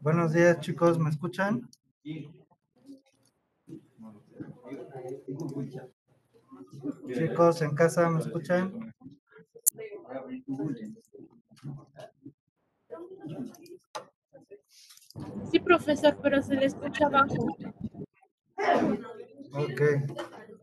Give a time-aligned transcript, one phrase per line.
[0.00, 1.68] Buenos días, chicos, ¿me escuchan?
[7.12, 8.94] Chicos, en casa, ¿me escuchan?
[15.50, 17.56] Sí, profesor, pero se le escucha bajo.
[19.52, 19.80] Ok.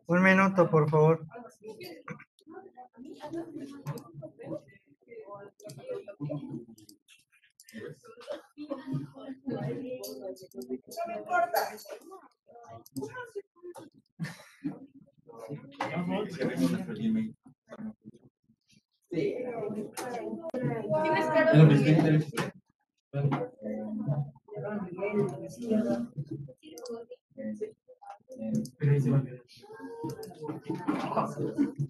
[0.08, 1.26] Un minuto, por favor.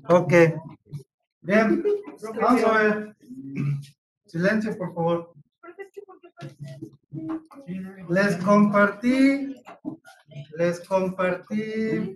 [0.10, 0.34] Ok.
[1.42, 1.84] Bien,
[2.42, 3.16] vamos a ver.
[4.26, 5.34] Silencio, por favor.
[8.10, 9.56] Les compartí,
[10.58, 12.16] les compartí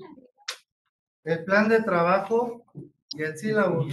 [1.26, 2.64] el plan de trabajo
[3.10, 3.86] y el sílabo.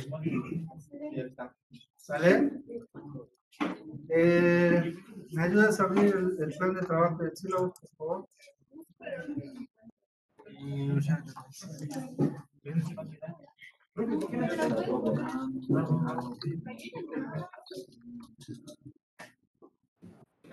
[1.97, 2.53] ¿Sale?
[4.11, 4.95] Eh,
[5.33, 8.29] ¿Me ayudas a abrir el, el plan de trabajo y el sílabo, por favor?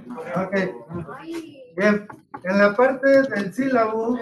[0.07, 0.55] Ok.
[1.75, 2.07] Bien.
[2.43, 4.17] En la parte del sílabo.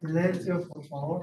[0.00, 1.22] Silencio, por favor.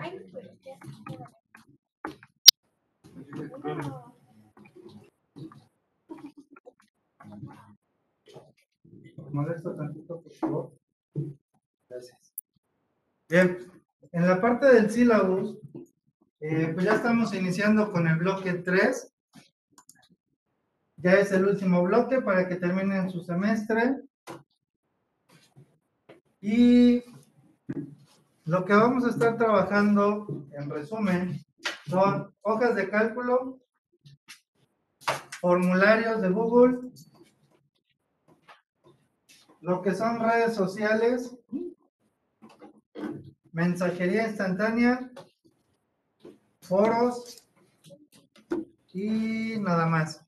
[9.31, 10.71] Molesto tantito, por favor.
[11.89, 12.33] Gracias.
[13.29, 13.71] Bien.
[14.11, 15.57] En la parte del sílabus,
[16.39, 19.13] eh, pues ya estamos iniciando con el bloque 3.
[20.97, 24.01] Ya es el último bloque para que terminen su semestre.
[26.41, 27.03] Y
[28.45, 31.39] lo que vamos a estar trabajando, en resumen,
[31.87, 33.59] son hojas de cálculo,
[35.39, 36.91] formularios de Google,
[39.61, 41.35] lo que son redes sociales,
[43.51, 45.11] mensajería instantánea,
[46.61, 47.47] foros
[48.93, 50.26] y nada más.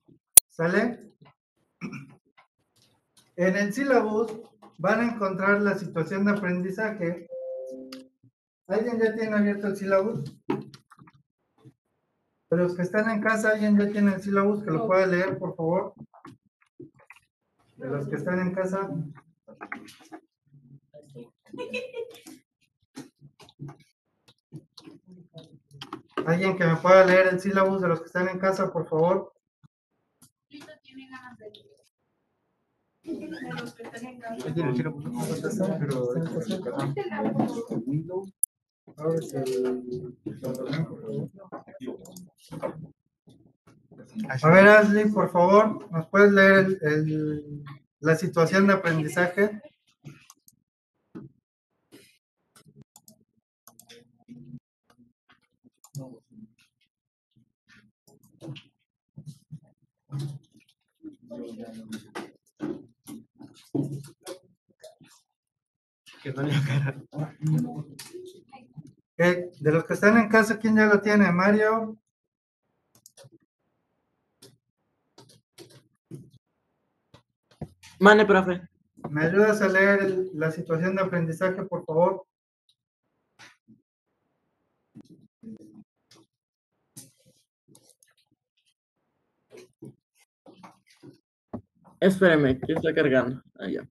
[0.60, 1.14] ¿Sale?
[3.38, 4.42] En el sílabus
[4.78, 7.30] van a encontrar la situación de aprendizaje.
[8.68, 10.38] ¿Alguien ya tiene abierto el sílabus?
[12.50, 15.40] De los que están en casa, ¿alguien ya tiene el sílabus que lo pueda leer,
[15.40, 15.94] por favor?
[17.78, 18.90] De los que están en casa.
[26.26, 29.39] Alguien que me pueda leer el sílabus de los que están en casa, por favor.
[44.44, 47.64] A ver, Ashley, por favor, ¿nos puedes leer el- el-
[48.00, 49.62] la situación de aprendizaje?
[66.26, 66.36] Ok,
[69.60, 71.32] De los que están en casa, ¿quién ya lo tiene?
[71.32, 71.98] Mario.
[78.00, 78.62] Mane, profe.
[79.10, 82.26] ¿Me ayudas a leer la situación de aprendizaje, por favor?
[92.02, 93.42] Espérame, que está cargando.
[93.70, 93.88] Ya.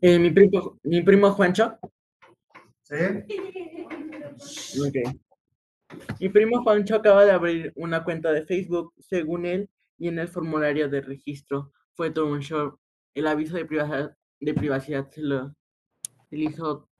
[0.00, 1.78] Eh, mi, primo, mi primo Juancho.
[2.82, 2.94] ¿Sí?
[4.80, 5.16] Ok.
[6.20, 10.28] Mi primo Juancho acaba de abrir una cuenta de Facebook, según él, y en el
[10.28, 12.78] formulario de registro fue todo un show.
[13.14, 15.54] El aviso de privacidad, de privacidad se lo
[16.30, 16.90] hizo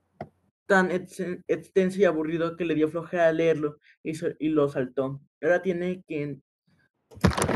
[0.67, 5.21] tan ex- extenso y aburrido que le dio flojera leerlo y, y lo saltó.
[5.43, 6.41] Ahora tiene que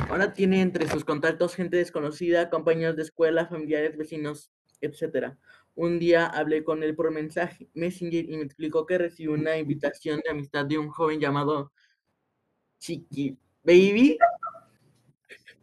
[0.08, 5.38] ahora tiene entre sus contactos gente desconocida, compañeros de escuela, familiares, vecinos, etcétera.
[5.74, 10.20] Un día hablé con él por mensaje Messenger y me explicó que recibió una invitación
[10.24, 11.72] de amistad de un joven llamado
[12.78, 14.18] Chiqui Baby.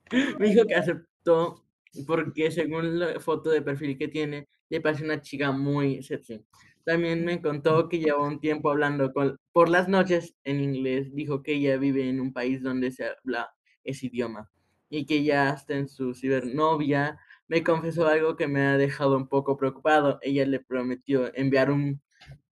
[0.40, 1.66] Me dijo que aceptó
[2.06, 6.46] porque según la foto de perfil que tiene, le parece una chica muy sexy.
[6.86, 9.12] También me contó que lleva un tiempo hablando
[9.52, 11.14] por las noches en inglés.
[11.14, 13.52] Dijo que ella vive en un país donde se habla
[13.88, 14.50] ese idioma.
[14.90, 17.20] y que ya está en su cibernovia,
[17.50, 20.20] me confesó algo que me ha dejado un poco preocupado.
[20.22, 22.02] Ella le prometió enviar un,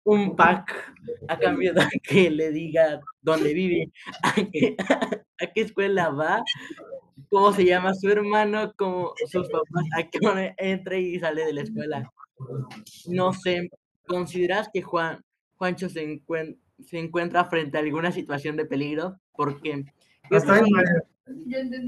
[0.06, 0.93] un pack
[1.30, 3.91] a cambio de que le diga dónde vive,
[4.24, 4.76] a qué,
[5.39, 6.43] a qué escuela va,
[7.30, 11.54] cómo se llama su hermano, cómo sus papás, a qué hora entra y sale de
[11.54, 12.12] la escuela.
[13.06, 13.69] No sé,
[14.08, 15.24] ¿consideras que Juan,
[15.58, 19.19] Juancho se, encuent- se encuentra frente a alguna situación de peligro?
[19.36, 19.86] Porque
[20.32, 20.54] Hasta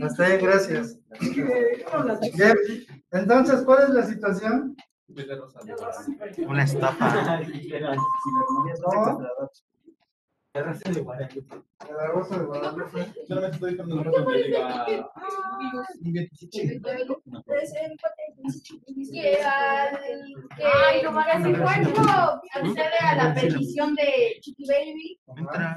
[0.01, 0.99] Hasta ahí, gracias.
[2.35, 2.57] Bien,
[3.11, 4.75] entonces, ¿cuál es la situación?
[6.47, 7.41] Una estafa.
[8.81, 9.19] ¿No?
[11.87, 13.05] De la Rosa de Guadalupe.
[19.11, 25.19] que al que, que si Juanjo accede a la petición de Chiqui Baby,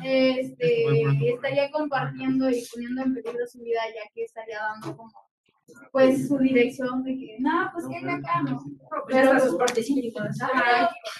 [0.03, 5.13] este, estaría compartiendo y poniendo en peligro su vida, ya que estaría dando como,
[5.93, 8.63] pues, su dirección de que, no, pues que acá, ¿no?
[9.09, 10.39] Pero sus participantes.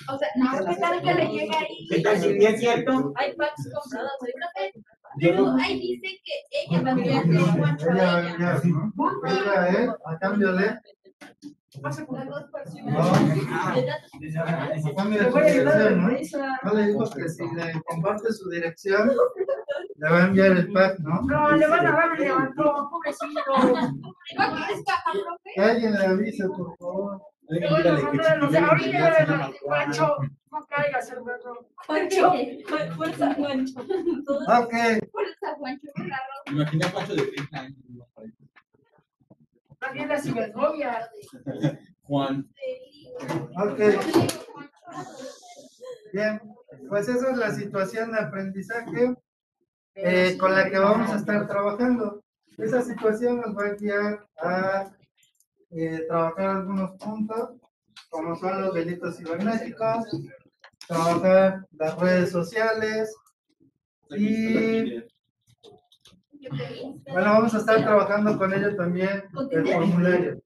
[0.09, 1.89] O sea, no, ¿qué tal que le llega ahí?
[1.91, 3.13] es cierto?
[3.17, 4.85] Hay packs comprados, hay profe,
[5.19, 6.35] pero ahí dice que
[6.67, 8.61] ella va a enviarle a Ella, ella.
[8.63, 8.93] ella, ¿no?
[9.27, 10.79] Ella, él, a cambio de.
[11.83, 12.95] Las dos personas.
[12.95, 13.01] No,
[14.91, 16.09] a cambio de su dirección, ¿no?
[16.65, 19.11] No le dijo que si le comparte su dirección,
[19.97, 21.23] le va a enviar el pack, ¿no?
[21.23, 23.43] No, le van a dar un levantón, pobrecito.
[25.55, 27.23] Que alguien le avise, por favor.
[29.63, 30.17] Juancho,
[30.53, 31.67] no caigas, hermano.
[31.87, 32.33] Juancho,
[32.97, 33.81] fuerza Juancho.
[33.81, 34.75] Ok,
[35.11, 36.51] Fuerza ropa.
[36.53, 37.77] Imagina a Pancho de 30 años.
[39.81, 41.11] También la cibernovia.
[42.03, 42.49] Juan.
[43.57, 43.81] ok.
[46.13, 46.41] Bien,
[46.89, 49.15] pues esa es la situación de aprendizaje
[49.95, 52.23] eh, con la que vamos a estar trabajando.
[52.59, 54.93] Esa situación nos va a guiar a
[55.71, 57.51] eh, trabajar algunos puntos,
[58.11, 60.05] como son los delitos cibernéticos,
[60.87, 63.15] trabajar las redes sociales
[64.11, 65.01] y
[67.13, 70.43] bueno, vamos a estar trabajando con ello también el formulario.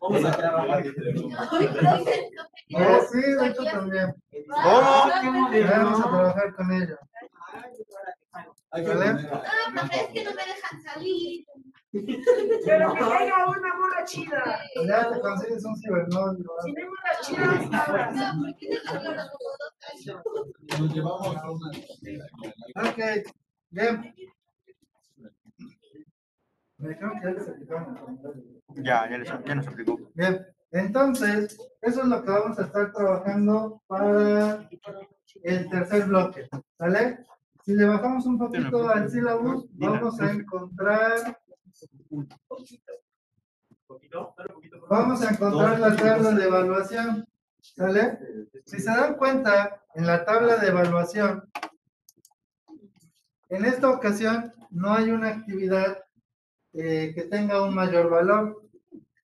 [0.00, 0.84] Vamos a trabajar.
[3.10, 4.14] Sí, de hecho también.
[4.48, 5.52] ¿Cómo?
[5.52, 6.98] Ya Vamos a trabajar con ello.
[8.76, 9.10] Hay que ¿Vale?
[9.12, 11.44] poner a- Ah, profe, es que no me dejan salir.
[12.66, 14.60] Pero que haya una morra chida.
[14.86, 16.44] Ya te consigues un cibernovio.
[16.44, 16.62] ¿verdad?
[16.62, 18.10] Si no hay morra chida, ahora.
[18.12, 18.68] No, ¿por qué
[20.68, 21.70] te Nos llevamos a una.
[22.90, 22.98] Ok,
[23.70, 24.14] bien.
[26.78, 28.20] Me dijeron que ya les aplicaron.
[28.76, 29.98] Ya, ya, les, ya nos aplicó.
[30.14, 34.68] Bien, entonces, eso es lo que vamos a estar trabajando para
[35.44, 36.46] el tercer bloque,
[36.78, 37.24] ¿sale?
[37.66, 41.36] Si le bajamos un poquito al sílabus, vamos a encontrar,
[44.88, 47.26] vamos a encontrar la tabla de evaluación,
[47.60, 48.20] ¿sale?
[48.66, 51.50] Si se dan cuenta, en la tabla de evaluación,
[53.48, 56.04] en esta ocasión no hay una actividad
[56.72, 58.62] eh, que tenga un mayor valor,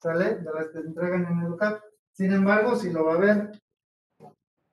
[0.02, 0.38] ¿sale?
[0.38, 1.80] De las que se entregan en Educar.
[2.10, 3.62] Sin embargo, si lo va a ver,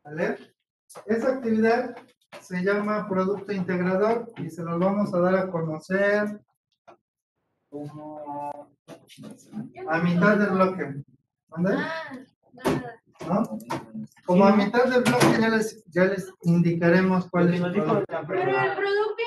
[0.02, 0.38] ¿sale?
[1.06, 1.96] Esa actividad
[2.40, 6.42] se llama producto integrador y se los vamos a dar a conocer
[7.70, 8.70] como
[9.88, 11.04] a mitad del bloque.
[11.50, 11.76] ¿Mande?
[11.76, 12.18] Ah,
[12.54, 13.02] nada.
[13.28, 13.60] ¿No?
[14.26, 18.06] Como a mitad del bloque ya les, ya les indicaremos cuál es el producto.
[18.28, 19.24] Pero el producto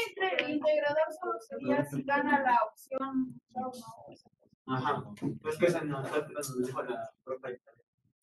[0.49, 3.41] integrador solo sería si gana la opción.
[3.55, 4.75] no, no.
[4.75, 5.05] Ajá.
[5.43, 7.61] Pues que eso nosotros nos dijo la profe.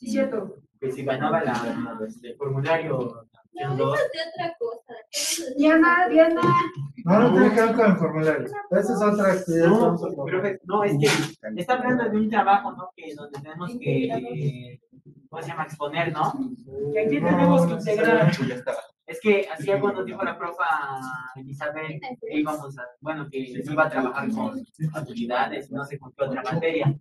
[0.02, 0.56] Sí, cierto.
[0.80, 5.56] Que si ganaba la, este, formulario, No, dos, eso es de otra cosa.
[5.56, 6.42] Diana, Diana.
[7.06, 8.48] No, no tiene que ver con el formulario.
[8.72, 9.66] Esa es otra actividad.
[9.66, 12.90] que No, profe, no, es que está hablando de un trabajo, ¿no?
[12.96, 14.82] Que donde tenemos que, eh,
[15.30, 15.64] ¿cómo se llama?
[15.66, 16.34] Exponer, ¿no?
[16.94, 18.32] Que aquí tenemos que integrar.
[19.06, 20.66] Es que hacía cuando dijo la profa
[21.46, 26.12] Isabel que íbamos a, bueno, que se iba a trabajar con actividades, no sé con
[26.14, 26.98] qué otra materia,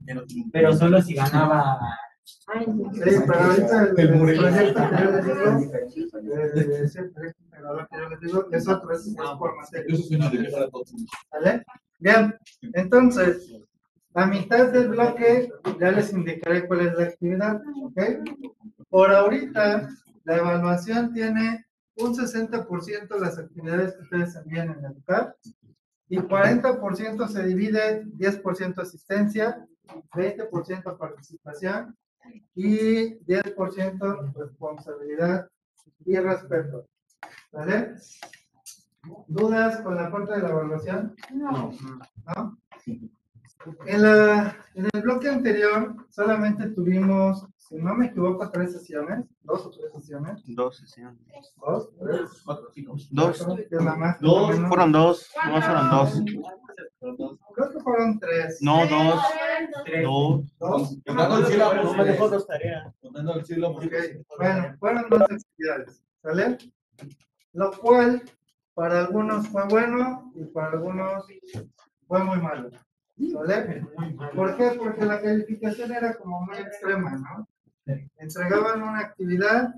[0.53, 1.79] pero solo si ganaba.
[2.53, 7.97] Sí, pero ahorita el, el proyecto que yo les digo, eh, ese proyecto integrador que
[7.97, 9.95] yo les digo, es otro, es, es por materia.
[9.95, 10.95] Eso suena de mejor a todos.
[11.31, 11.65] ¿Vale?
[11.99, 12.35] Bien,
[12.73, 13.53] entonces,
[14.15, 18.03] a mitad del bloque ya les indicaré cuál es la actividad, ¿ok?
[18.89, 19.89] Por ahorita,
[20.25, 21.67] la evaluación tiene
[21.97, 25.37] un 60% de las actividades que ustedes envían en Educar
[26.09, 29.65] y 40% se divide 10% asistencia,
[30.13, 31.97] 20% participación
[32.55, 35.49] y 10% responsabilidad
[36.05, 36.87] y respeto.
[37.53, 37.95] ¿Vale?
[39.27, 41.15] ¿Dudas con la parte de la evaluación?
[41.33, 41.73] No.
[42.27, 42.59] ¿No?
[43.87, 49.67] En, la, en el bloque anterior solamente tuvimos, si no me equivoco, tres sesiones, dos
[49.67, 50.43] o tres sesiones.
[50.47, 51.21] Dos sesiones.
[51.57, 51.91] ¿Dos?
[51.99, 52.21] ¿Tres?
[52.21, 52.43] Dos.
[52.45, 52.71] ¿Cuatro?
[52.73, 54.21] ¿Qué es la más?
[54.21, 54.69] Dos, ¿Menos?
[54.69, 55.31] fueron dos.
[55.47, 56.23] No fueron dos.
[57.01, 58.59] Creo que fueron tres.
[58.63, 59.23] No, dos.
[60.05, 60.59] Dos.
[60.59, 60.97] ¿Dos?
[61.07, 62.95] Contando el sílabo, No me dejó dos tareas.
[63.03, 63.81] Contando el sílabo.
[64.39, 66.59] Bueno, fueron dos actividades, ¿sale?
[67.53, 68.23] Lo cual
[68.75, 71.27] para algunos fue bueno y para algunos
[72.07, 72.71] fue muy malo,
[73.29, 73.87] ¿sale?
[74.35, 74.73] ¿Por qué?
[74.79, 77.49] Porque la calificación era como muy extrema, ¿no?
[78.19, 79.75] Entregaban una actividad,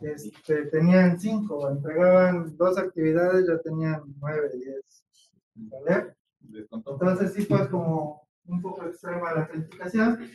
[0.00, 5.04] este, tenían cinco, entregaban dos actividades, ya tenían nueve, diez,
[5.70, 6.14] ¿sale?
[6.52, 10.30] Entonces sí fue como un poco extrema la calificación.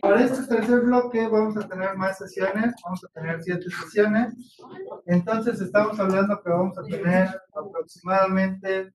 [0.00, 4.58] Para este tercer bloque vamos a tener más sesiones, vamos a tener siete sesiones.
[5.06, 8.92] Entonces estamos hablando que vamos a tener aproximadamente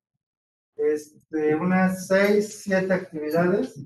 [0.75, 3.81] este, unas seis, siete actividades.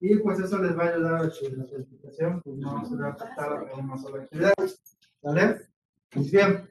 [0.00, 3.68] Y pues eso les va a ayudar a la calificación pues no se vea afectada
[3.68, 4.54] por una sola actividad.
[5.22, 5.60] ¿Vale?
[6.10, 6.70] Pues bien.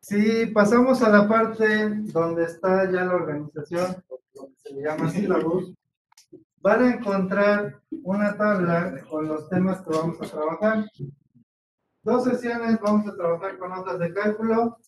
[0.00, 4.02] Si pasamos a la parte donde está ya la organización,
[4.34, 5.72] lo que se le llama sílabus,
[6.56, 10.84] van a encontrar una tabla con los temas que vamos a trabajar.
[12.02, 14.78] Dos sesiones vamos a trabajar con notas de cálculo,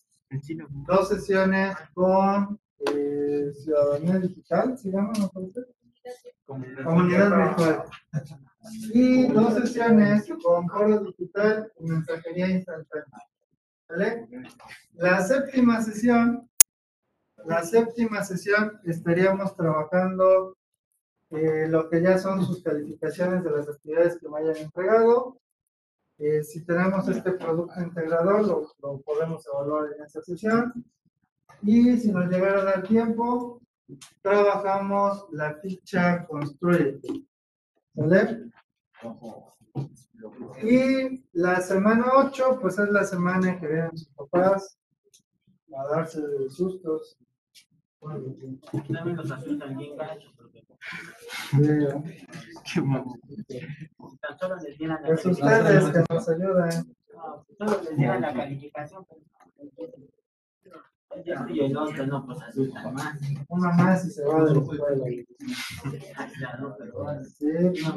[0.87, 2.59] dos sesiones con
[2.91, 5.11] eh, ciudadanía digital, ¿se llama?
[5.19, 5.61] ¿No parece?
[6.45, 7.83] Comunidad virtual.
[8.93, 13.05] Y dos sesiones con foro digital y mensajería instantánea.
[13.89, 14.27] ¿Vale?
[14.93, 16.49] La séptima sesión,
[17.45, 20.57] la séptima sesión estaríamos trabajando
[21.29, 25.39] eh, lo que ya son sus calificaciones de las actividades que me hayan entregado.
[26.19, 30.73] Eh, si tenemos este producto integrador, lo, lo podemos evaluar en esa sesión.
[31.61, 33.61] Y si nos llegara a dar tiempo,
[34.21, 36.99] trabajamos la ficha construye.
[37.93, 38.51] ¿Vale?
[40.61, 44.77] Y la semana 8, pues es la semana en que vienen sus papás
[45.75, 47.17] a darse sustos.
[54.21, 56.95] Tan solo les dieran la Es ustedes que nos ayudan.
[57.13, 59.05] No, solo les dieran la calificación.
[61.15, 62.39] estoy no, pues
[62.91, 63.19] más.
[63.47, 64.45] Una más y se va.
[66.37, 67.45] Claro, pero- Sí,
[67.83, 67.93] no.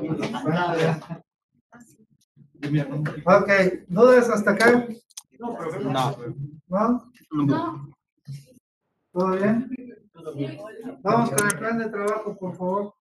[3.36, 3.50] Ok,
[3.88, 4.86] ¿dudas hasta acá?
[5.38, 5.58] No.
[6.68, 7.10] ¿No?
[7.32, 7.46] No.
[7.46, 7.96] ¿Todo bien?
[9.16, 9.70] Todo bien.
[11.00, 12.94] Vamos con el plan de trabajo, por favor.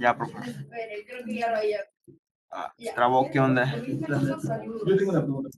[0.00, 0.50] Ya, profe.
[0.50, 1.78] Espere, creo que ya lo había.
[2.50, 3.72] Ah, Trabó, ¿qué onda?
[3.76, 5.50] Yo tengo una pregunta.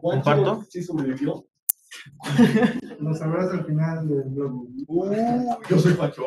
[0.00, 0.64] ¿Comparto?
[0.70, 1.44] ¿Sí sobrevivió?
[3.00, 4.68] Lo sabrás al final del blog.
[4.86, 6.26] Uh, yo soy Pacho.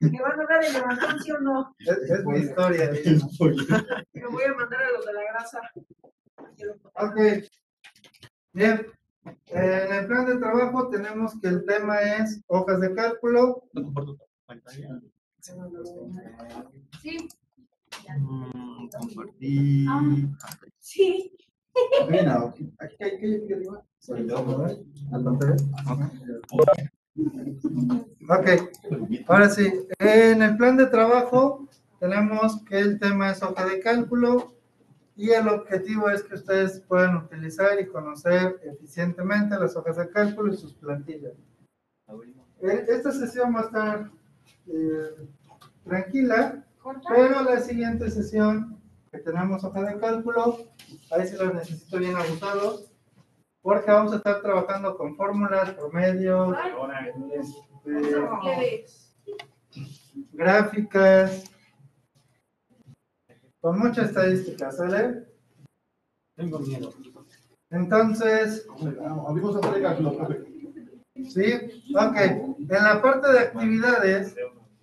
[0.00, 1.74] ¿Me van a dar el levantón, sí o no?
[1.80, 2.90] Es, es mi historia.
[4.12, 5.60] Me voy a mandar a los de la grasa.
[6.94, 7.18] Ok.
[8.52, 8.86] Bien.
[9.46, 13.64] En el plan de trabajo tenemos que el tema es hojas de cálculo.
[17.02, 17.28] Sí.
[18.18, 19.86] Mm, Compartí.
[20.78, 21.32] Sí.
[22.78, 23.84] Aquí hay que arriba.
[25.10, 25.56] Pantalla.
[28.28, 28.48] Ok,
[29.26, 34.55] ahora sí, en el plan de trabajo tenemos que el tema es hoja de cálculo
[35.16, 40.52] y el objetivo es que ustedes puedan utilizar y conocer eficientemente las hojas de cálculo
[40.52, 41.32] y sus plantillas.
[42.60, 44.10] Eh, Esta sesión va a estar
[44.66, 45.26] eh,
[45.84, 46.62] tranquila,
[47.08, 48.78] pero la siguiente sesión
[49.10, 50.58] que tenemos hoja de cálculo,
[51.10, 52.92] ahí sí los necesito bien abusados,
[53.62, 56.56] porque vamos a estar trabajando con fórmulas, promedios,
[57.34, 58.84] este,
[60.32, 61.44] gráficas,
[63.66, 65.24] con mucha estadística, ¿sale?
[66.36, 66.94] Tengo miedo.
[67.70, 68.64] Entonces.
[71.16, 71.52] Sí,
[71.98, 72.16] ok.
[72.16, 74.36] En la parte de actividades,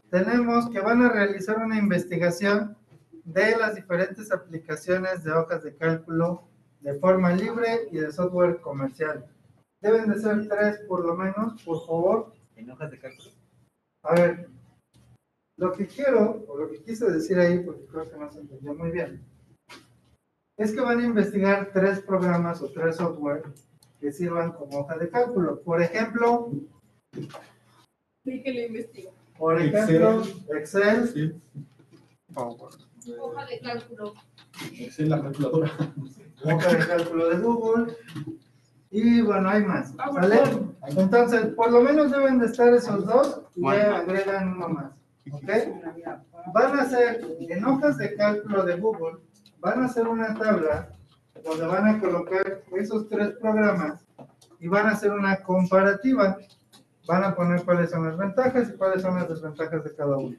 [0.10, 2.76] tenemos que van a realizar una investigación
[3.24, 6.44] de las diferentes aplicaciones de hojas de cálculo
[6.82, 9.26] de forma libre y de software comercial.
[9.80, 12.34] Deben de ser tres por lo menos, por favor.
[12.58, 13.30] ¿En hojas de cálculo?
[14.02, 14.50] A ver,
[15.58, 18.74] lo que quiero, o lo que quise decir ahí, porque creo que no se entendió
[18.74, 19.24] muy bien,
[20.58, 23.44] es que van a investigar tres programas o tres software
[24.00, 25.62] que sirvan como hoja de cálculo.
[25.62, 26.52] Por ejemplo,
[28.24, 29.14] Sí, que lo investigo.
[29.38, 30.24] por ejemplo,
[30.56, 31.34] Excel, Sí.
[32.36, 34.14] Hoja de cálculo.
[34.72, 35.72] Es la calculadora.
[36.44, 37.94] hoja de cálculo de Google.
[38.92, 39.96] Y bueno, hay más.
[39.96, 40.40] ¿Vale?
[40.88, 44.92] Entonces, por lo menos deben de estar esos dos y ya agregan uno más.
[45.32, 45.50] ¿Ok?
[46.54, 49.20] Van a hacer, en hojas de cálculo de Google,
[49.60, 50.90] van a hacer una tabla
[51.44, 54.06] donde van a colocar esos tres programas
[54.60, 56.38] y van a hacer una comparativa.
[57.06, 60.38] Van a poner cuáles son las ventajas y cuáles son las desventajas de cada uno.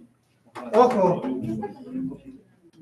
[0.72, 1.22] Ojo,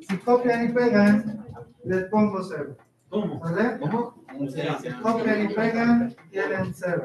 [0.09, 1.45] si copian y pegan,
[1.85, 2.77] les pongo cero.
[3.13, 3.39] ¿Cómo?
[3.41, 3.79] ¿Vale?
[3.79, 4.15] ¿Cómo?
[5.03, 7.05] Copian y pegan, tienen cero.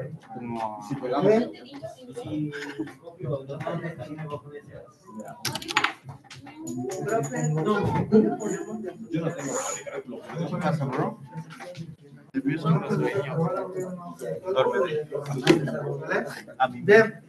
[0.88, 1.34] Si pegamos.
[2.24, 2.52] Si
[3.02, 4.72] copio, ¿dónde está mi bajo de ese?
[9.12, 10.22] Yo no tengo hoja de cálculo.
[10.40, 11.20] ¿En su casa, bro?
[16.00, 16.26] ¿Vale?
[16.84, 17.22] Bien.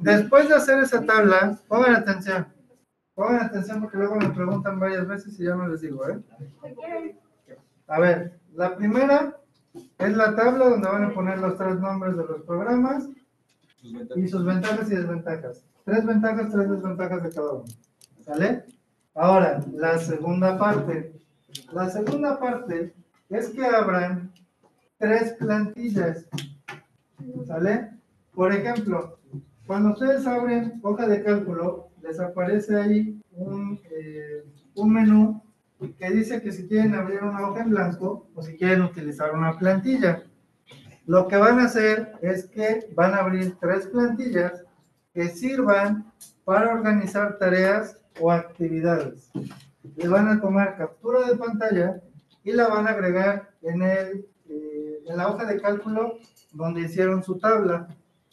[0.00, 2.46] Después de hacer esa tabla, pongan atención.
[3.14, 6.20] Pongan atención porque luego me preguntan varias veces y ya no les digo, ¿eh?
[7.90, 9.36] A ver, la primera
[9.98, 13.08] es la tabla donde van a poner los tres nombres de los programas
[13.82, 15.64] y sus ventajas y desventajas.
[15.84, 17.64] Tres ventajas, tres desventajas de cada uno.
[18.24, 18.64] ¿Sale?
[19.14, 21.12] Ahora, la segunda parte.
[21.72, 22.94] La segunda parte
[23.28, 24.32] es que abran
[24.98, 26.26] tres plantillas.
[27.44, 27.90] ¿Sale?
[28.32, 29.18] Por ejemplo,
[29.66, 34.44] cuando ustedes abren hoja de cálculo, les aparece ahí un, eh,
[34.76, 35.42] un menú
[35.88, 39.58] que dice que si quieren abrir una hoja en blanco o si quieren utilizar una
[39.58, 40.24] plantilla.
[41.06, 44.64] Lo que van a hacer es que van a abrir tres plantillas
[45.14, 46.12] que sirvan
[46.44, 49.30] para organizar tareas o actividades.
[49.96, 52.02] Le van a tomar captura de pantalla
[52.44, 56.18] y la van a agregar en, el, eh, en la hoja de cálculo
[56.52, 57.88] donde hicieron su tabla.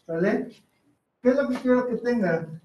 [0.05, 0.49] ¿Sale?
[1.21, 2.62] ¿Qué es lo que quiero que tengan?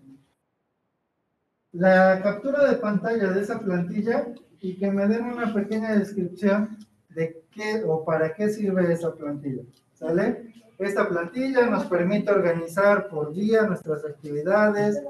[1.72, 4.26] La captura de pantalla de esa plantilla
[4.62, 6.79] y que me den una pequeña descripción
[7.11, 9.62] de qué o para qué sirve esa plantilla.
[9.92, 10.55] ¿Sale?
[10.79, 15.03] Esta plantilla nos permite organizar por día nuestras actividades,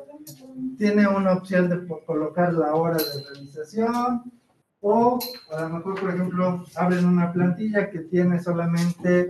[0.76, 4.32] tiene una opción de colocar la hora de realización,
[4.80, 5.18] o
[5.52, 9.28] a lo mejor, por ejemplo, abren una plantilla que tiene solamente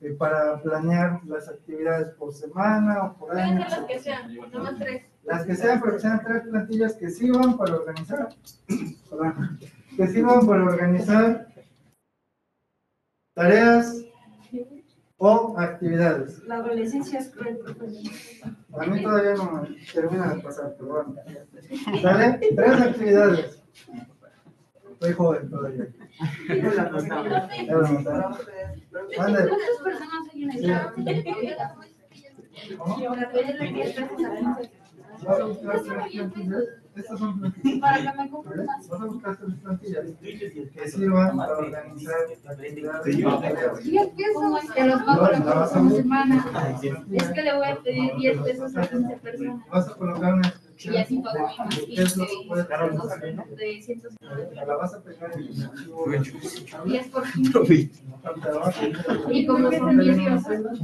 [0.00, 3.68] eh, para planear las actividades por semana o por Pueden año.
[3.68, 5.02] ser las que sean, nomás tres.
[5.26, 8.28] Las que sean, pero que sean tres plantillas que sirvan para organizar,
[9.10, 9.58] perdón,
[9.96, 11.48] que sirvan para organizar
[13.34, 14.04] tareas
[15.16, 16.42] o actividades.
[16.44, 17.58] La adolescencia es cruel.
[18.78, 21.14] A mí todavía no me termina de pasar, pero bueno.
[22.02, 22.40] ¿Sale?
[22.54, 23.62] Tres actividades.
[25.00, 25.86] Soy joven todavía.
[26.48, 26.54] Ya
[27.72, 28.36] lo notaron.
[29.16, 29.48] Mande.
[29.48, 30.24] ¿Cuántas personas
[36.96, 37.80] Estas son plantillas.
[37.80, 38.88] Para que me compren más.
[38.88, 40.04] Vas a buscar tres plantillas
[40.74, 42.16] que sirvan para organizar.
[43.82, 44.70] ¿Diez pesos?
[44.74, 46.46] Que los va a colocar por semana.
[47.12, 49.68] Es que le voy a pedir 10 pesos a 15 personas.
[49.70, 52.14] Vas a colocar una Y así pago mi más ¿Qué es
[52.48, 54.64] puedes de 150.
[54.66, 56.06] La vas a pegar en el archivo.
[56.84, 57.90] 10 por 15.
[59.30, 60.80] Y como son 10 pesos.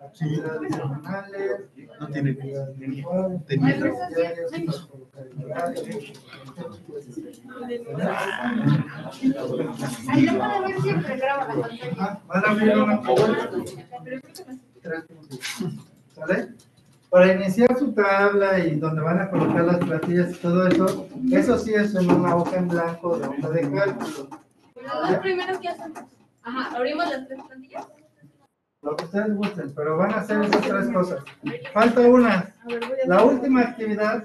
[0.00, 1.60] Actividades semanales.
[2.00, 2.36] No tiene.
[10.08, 12.20] Ahí lo puede ver siempre, graba la pantalla.
[14.86, 15.40] Ah, Van a abrir una Tres puntos.
[16.14, 16.48] ¿Sale?
[17.10, 21.58] Para iniciar su tabla y donde van a colocar las plantillas y todo eso, eso
[21.58, 24.28] sí es en una hoja en blanco de hoja de cálculo.
[24.82, 25.94] Los dos primeros que hacen.
[26.42, 27.86] Ajá, abrimos las tres plantillas.
[28.82, 31.24] Lo que ustedes gusten, pero van a hacer esas tres cosas.
[31.72, 32.54] Falta una.
[33.06, 34.24] La última actividad,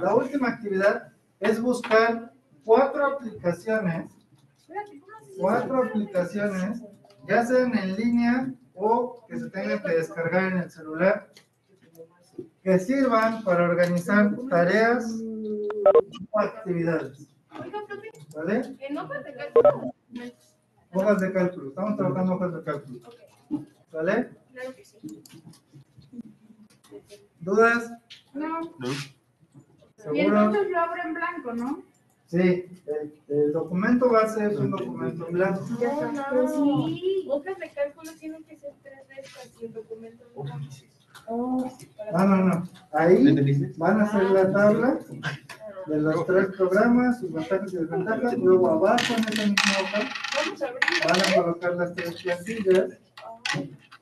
[0.00, 2.32] la última actividad es buscar
[2.64, 4.10] cuatro aplicaciones,
[5.38, 6.82] cuatro aplicaciones,
[7.28, 11.30] ya sean en línea o que se tengan que descargar en el celular,
[12.62, 15.04] que sirvan para organizar tareas
[16.30, 17.28] o actividades.
[18.34, 18.76] ¿Vale?
[18.80, 19.94] en hojas de cálculo.
[20.92, 23.00] Hojas de cálculo, estamos trabajando hojas de cálculo.
[23.92, 24.30] ¿Vale?
[24.52, 25.22] Claro que sí.
[27.40, 27.92] ¿Dudas?
[28.32, 28.60] No.
[28.80, 30.44] Y ¿Seguro?
[30.44, 31.82] entonces lo abro en blanco, ¿no?
[32.26, 32.38] Sí,
[32.86, 35.60] el, el documento base es un documento en blanco.
[35.80, 37.26] No, no, sí.
[37.28, 40.44] Hojas de cálculo tienen que ser tres restas y el documento no.
[41.26, 41.70] Oh,
[42.12, 42.68] No, no, no.
[42.92, 44.98] Ahí van a hacer la tabla
[45.86, 48.38] de los tres programas, sus ventajas y desventajas.
[48.38, 52.98] Luego abajo en esa misma hoja a van a colocar las tres plantillas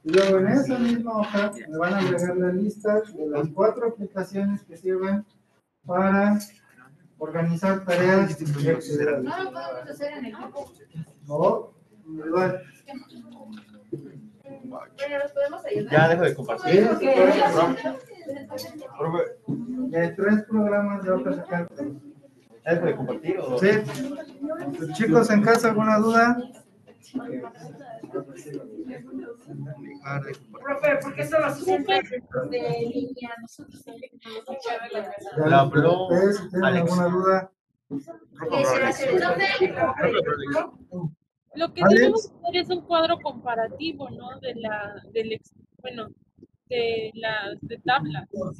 [0.04, 3.88] Y luego en esa misma hoja me van a agregar la lista de las cuatro
[3.88, 5.24] aplicaciones que sirven
[5.84, 6.38] para
[7.22, 9.22] organizar tareas y actividades.
[9.22, 10.72] No lo podemos hacer en equipo.
[11.28, 12.62] O individual.
[14.98, 15.92] Pero nos podemos ayudar.
[15.92, 16.88] Ya dejo de compartir.
[19.90, 21.92] De tres programas de de cálculo.
[22.64, 23.58] ¿Ya dejo de compartir o?
[23.58, 23.68] Sí.
[24.94, 26.36] Chicos, en casa, ¿alguna duda?
[27.02, 27.30] Dejar
[30.22, 30.52] de compartir.
[30.52, 31.92] Profe, ¿por qué solo se siente?
[32.50, 35.30] De línea, nosotros tenemos que echar la casa.
[35.48, 36.48] La habló Alex.
[36.52, 37.50] alguna duda.
[41.54, 41.98] Lo que Alex.
[42.00, 44.38] debemos hacer es un cuadro comparativo, ¿no?
[44.40, 46.08] De la, del, ex- bueno,
[46.68, 48.28] de las de tablas.
[48.32, 48.52] Bueno,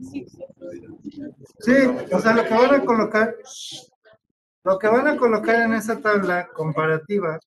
[0.00, 0.44] sí, sí.
[1.60, 1.72] Sí,
[2.12, 3.34] o sea, lo que van a colocar,
[4.64, 7.38] lo que van a colocar en esa tabla comparativa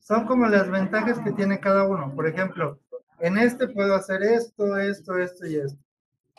[0.00, 2.12] son como las ventajas que tiene cada uno.
[2.14, 2.78] Por ejemplo,
[3.20, 5.78] en este puedo hacer esto, esto, esto y esto.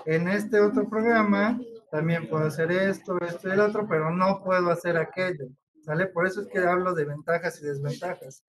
[0.06, 4.70] En este otro programa también puedo hacer esto, esto y el otro, pero no puedo
[4.70, 5.46] hacer aquello.
[5.86, 6.08] ¿Sale?
[6.08, 8.44] Por eso es que hablo de ventajas y desventajas.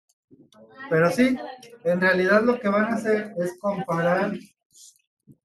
[0.90, 1.36] Pero sí,
[1.84, 4.32] en realidad lo que van a hacer es comparar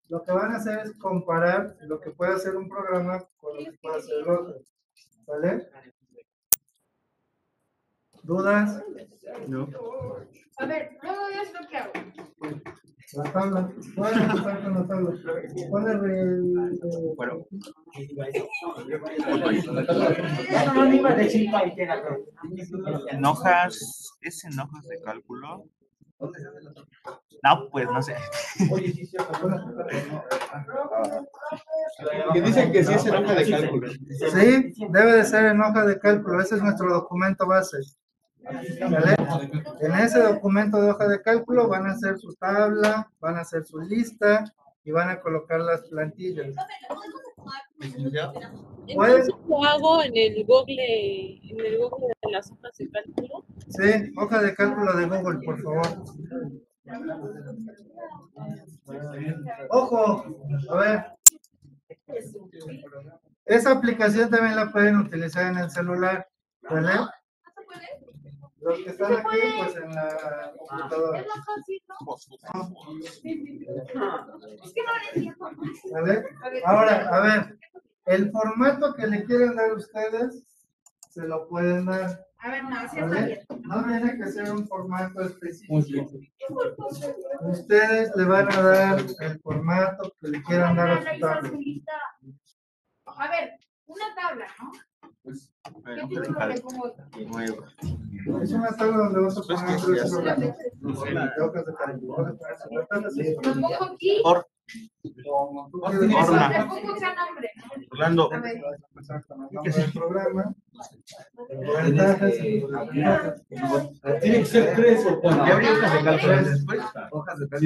[0.07, 3.71] lo que van a hacer es comparar lo que puede hacer un programa con lo
[3.71, 4.55] que puede hacer el otro.
[5.27, 5.69] ¿Vale?
[8.23, 8.81] ¿Dudas?
[9.47, 9.67] No.
[10.57, 11.91] A ver, luego de esto, ¿qué hago?
[13.13, 13.71] La tabla.
[13.95, 15.11] Pueden empezar con la tabla.
[15.69, 16.79] ¿Cuál es el-
[17.15, 17.45] Bueno.
[20.49, 22.03] Eso no me iba a decir cualquiera.
[22.03, 22.25] pero-
[23.09, 25.65] En hojas, ¿es en hojas de cálculo?
[27.41, 28.13] No, pues no sé.
[32.33, 33.87] Que dicen que sí es en hoja de cálculo.
[33.91, 36.41] Sí, debe de ser en hoja de cálculo.
[36.41, 37.77] Ese es nuestro documento base.
[38.89, 39.15] ¿Vale?
[39.81, 43.65] En ese documento de hoja de cálculo van a hacer su tabla, van a hacer
[43.65, 44.43] su lista
[44.83, 46.55] y van a colocar las plantillas.
[48.87, 53.45] Entonces lo hago en el Google, en el Google de las hojas de cálculo.
[53.69, 55.87] Sí, hoja de cálculo de Google, por favor.
[59.69, 60.25] Ojo,
[60.69, 61.05] a ver.
[63.45, 66.27] Esa aplicación también la pueden utilizar en el celular,
[66.69, 66.91] ¿vale?
[68.69, 71.21] Los que están aquí, pues en la computadora.
[71.21, 71.27] Es.
[73.03, 75.49] Es que no le entiendo.
[75.91, 76.23] ¿Vale?
[76.65, 77.59] Ahora, a ver,
[78.05, 80.43] el formato que le quieren dar ustedes,
[81.09, 83.39] se lo pueden dar, A ver, no, sí está bien.
[83.61, 86.11] No tiene que ser un formato específico.
[87.41, 91.51] Ustedes le van a dar el formato que le quieran dar a su tabla.
[93.05, 93.51] A ver,
[93.87, 94.71] una tabla, ¿no?
[97.27, 97.67] Nueva.
[98.41, 100.57] Es una tabla donde vas a Pues poner tres programas.
[105.03, 105.29] De
[105.81, 106.65] hojas de Orna.
[106.65, 106.73] ¿no?
[107.91, 108.29] Orlando.
[109.63, 110.55] El programa.
[114.21, 115.45] Tiene que ser tres o cuatro.
[115.45, 116.51] ¿Ya habría hojas de cálculo Tres.
[116.51, 116.81] después?
[117.11, 117.61] hojas de pues,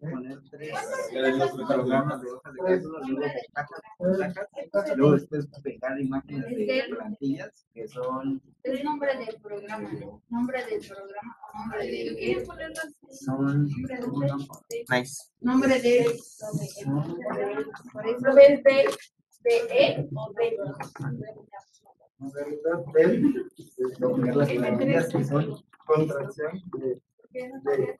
[0.00, 0.72] poner tres
[1.66, 2.60] programas de hojas de
[3.52, 10.22] cálculo, luego y después pegar imágenes de plantillas que son, Es nombre del programa, ¿no?
[10.28, 11.36] Nombre del programa.
[11.54, 12.46] Nombre de.
[13.10, 13.68] Son,
[14.90, 15.30] Nice.
[15.40, 16.18] Nombre de.
[17.92, 18.86] Por eso B, B,
[19.70, 20.58] E o B.
[22.20, 23.48] En realidad, del,
[24.00, 27.00] poner las plantillas que son contracción de,
[27.30, 27.96] de,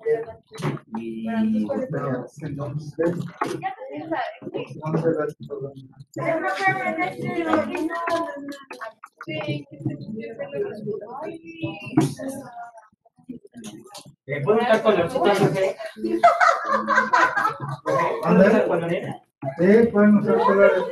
[0.96, 1.26] y
[2.42, 3.14] entonces.
[14.26, 14.60] ¿Le puedo.
[19.58, 20.82] Sí, pueden usar colores.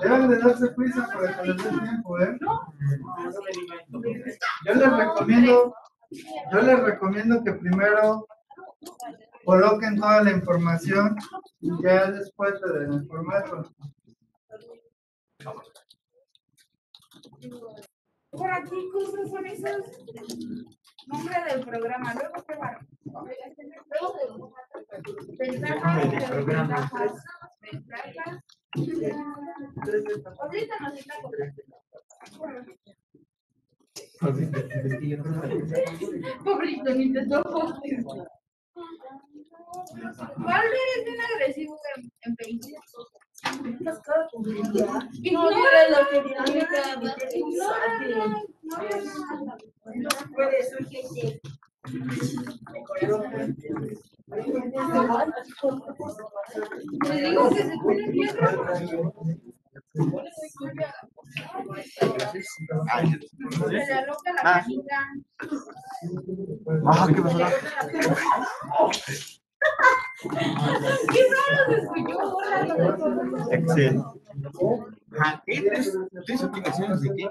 [0.00, 2.38] Deben de darse prisa para que les dé tiempo, ¿eh?
[4.64, 5.74] Yo les recomiendo,
[6.10, 8.26] yo les recomiendo que primero
[9.44, 11.16] coloquen toda la información
[11.60, 13.74] y ya después le den el formato.
[18.30, 19.76] Por aquí, cosas son esas.
[21.06, 22.78] Nombre del programa, luego qué va.
[23.04, 24.52] Luego
[25.38, 27.12] de ventajas, desventajas,
[27.60, 28.44] ventajas.
[30.38, 31.14] Ahorita nos está
[36.44, 37.74] Pobrito, ni te toco.
[40.36, 41.78] Valder es bien agresivo
[42.22, 42.84] en, películas.
[45.22, 45.86] Ignora
[46.24, 46.80] dinámica.
[47.34, 47.88] Ignora.
[50.34, 51.40] Puede surgir
[57.08, 58.28] Les digo que se ponen bien
[66.84, 67.06] Ah.
[67.08, 67.38] ¿qué pasó?
[71.12, 71.20] Qué.
[73.50, 74.02] Excel.
[75.46, 75.62] ¿qué?
[76.26, 77.30] ¿Tres, aplicaciones de qué?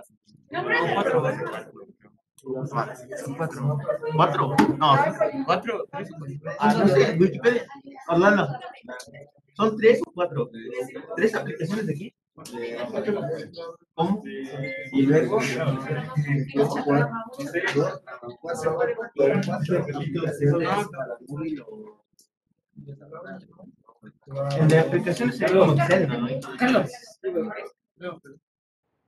[0.93, 1.23] Cuatro.
[3.35, 3.79] Cuatro.
[4.15, 4.55] Cuatro.
[4.77, 4.97] No,
[5.45, 5.85] cuatro.
[6.59, 6.73] Ah,
[8.31, 8.47] no.
[9.53, 10.49] ¿Son tres o cuatro?
[11.15, 12.15] ¿Tres aplicaciones de qué?
[14.91, 15.39] Y luego.
[24.59, 25.75] El de aplicaciones ¿no?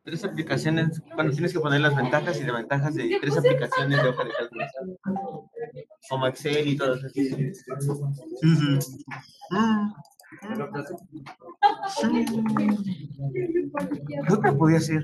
[0.02, 4.24] Tres aplicaciones, bueno, tienes que poner las ventajas y desventajas de tres aplicaciones de hoja
[4.24, 4.66] de cálculo.
[6.10, 7.08] Como Excel y todo eso.
[11.88, 12.42] Sí, sí.
[12.42, 12.84] Mm.
[14.28, 15.04] ¿Qué otra podía ser?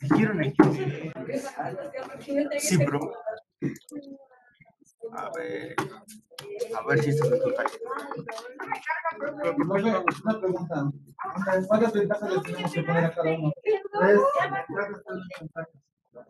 [0.00, 0.56] Dijeron aquí.
[2.58, 3.12] Sí, bro.
[5.12, 5.76] A ver.
[6.74, 7.66] A ver si esto es total.
[10.24, 10.90] Una pregunta.
[11.68, 13.52] ¿Cuántas ventajas le tenemos que poner a cada uno?
[13.62, 14.20] Tres.
[16.12, 16.28] ¿Cómo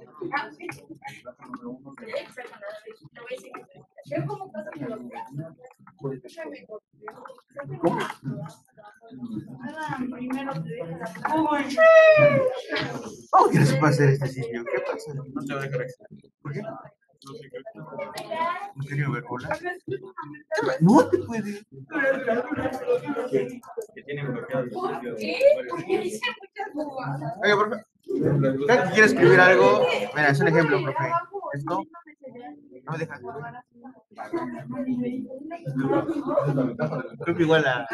[13.53, 14.65] no se puede hacer este sitio?
[14.65, 15.15] ¿Qué pasa?
[15.15, 15.87] No te va a dejar.
[16.43, 16.63] ¿Por qué?
[18.75, 19.59] No quería ver hola.
[20.81, 21.65] No te puede.
[23.95, 25.17] Que tienen bloqueado el sitio.
[27.43, 27.92] Oiga, profe.
[28.67, 31.11] Cada que quiero escribir algo, mira, es un ejemplo, profe.
[31.55, 31.83] Esto
[32.85, 33.21] no me deja.
[37.25, 37.87] Creo que igual a.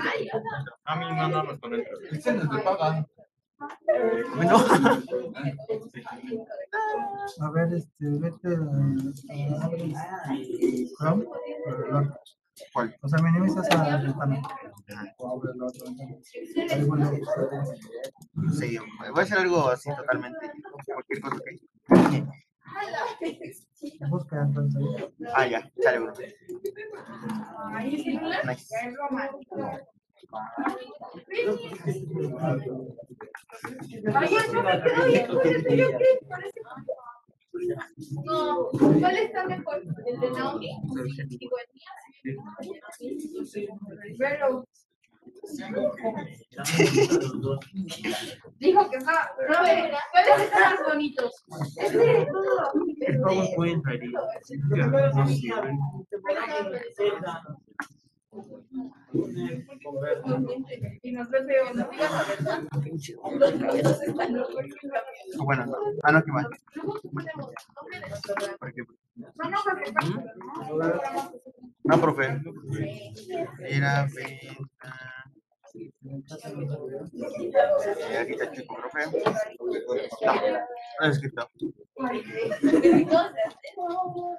[0.85, 1.91] A mí no, no nos conecta.
[2.11, 3.07] Este nos lo paga.
[4.37, 4.57] Bueno.
[7.41, 8.49] A ver, este, vete.
[8.49, 9.71] a-
[10.99, 11.27] Chrome.
[12.73, 12.97] ¿Cuál?
[13.03, 14.43] O sea, minimizas a la ventana.
[18.59, 20.53] Sí, voy a hacer algo así totalmente.
[20.87, 21.59] Cualquier cosa que.
[24.09, 24.83] Busca entonces.
[25.35, 26.13] Ah, ya, sale, bro.
[28.45, 28.69] Nice.
[38.25, 39.83] No, ¿cuál está mejor?
[40.07, 40.71] ¿El de Naomi?
[41.29, 41.87] Digo, el mío.
[48.59, 48.99] Dijo que.
[48.99, 51.45] No, ve, ¿cuáles están más bonitos?
[51.77, 52.73] Este, todo.
[65.39, 65.77] Bueno, no.
[66.03, 66.47] ah, no, ¿qué más?
[71.85, 72.41] No, profe.
[73.61, 74.07] Era.
[78.21, 79.01] Aquí está chico, profe.
[81.35, 83.19] No.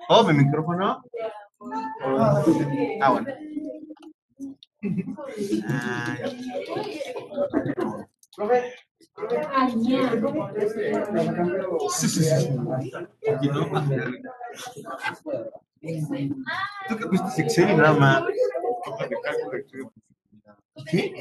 [0.10, 1.04] Oh, mi micrófono.
[3.02, 3.28] Ah, bueno.
[5.68, 6.18] Ah.
[11.90, 12.50] Sí, sí, sí.
[16.88, 18.24] Tú que viste Excel y nada más.
[20.90, 21.14] ¿Qué?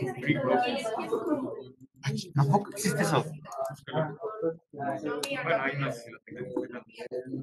[2.03, 3.25] Ay, Tampoco existe eso.
[4.73, 6.63] Bueno, ahí no sé si lo tengo.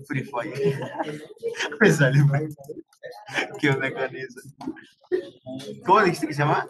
[0.07, 0.53] Free Fire.
[1.81, 2.47] Me sale mal.
[3.59, 4.41] ¿Qué onda con eso?
[5.85, 6.67] ¿Cómo dijiste que se llama?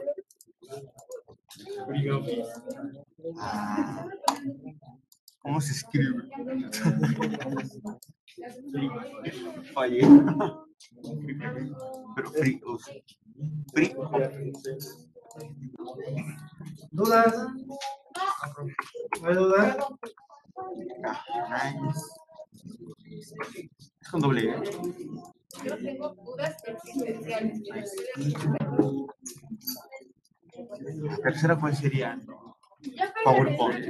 [3.40, 4.08] Ah,
[5.40, 6.24] ¿Cómo se escribe?
[9.74, 10.02] Fallé.
[12.16, 12.62] Pero free.
[13.74, 13.96] Free.
[16.92, 17.36] ¿Dudas?
[19.22, 19.78] ¿No hay dudas?
[24.02, 24.64] Es con doble E.
[25.64, 27.62] Yo tengo dudas existenciales.
[31.04, 32.20] La tercera, ¿cuál sería?
[33.24, 33.86] PowerPoint.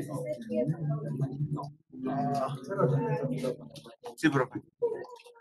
[4.16, 4.62] Sí, profe.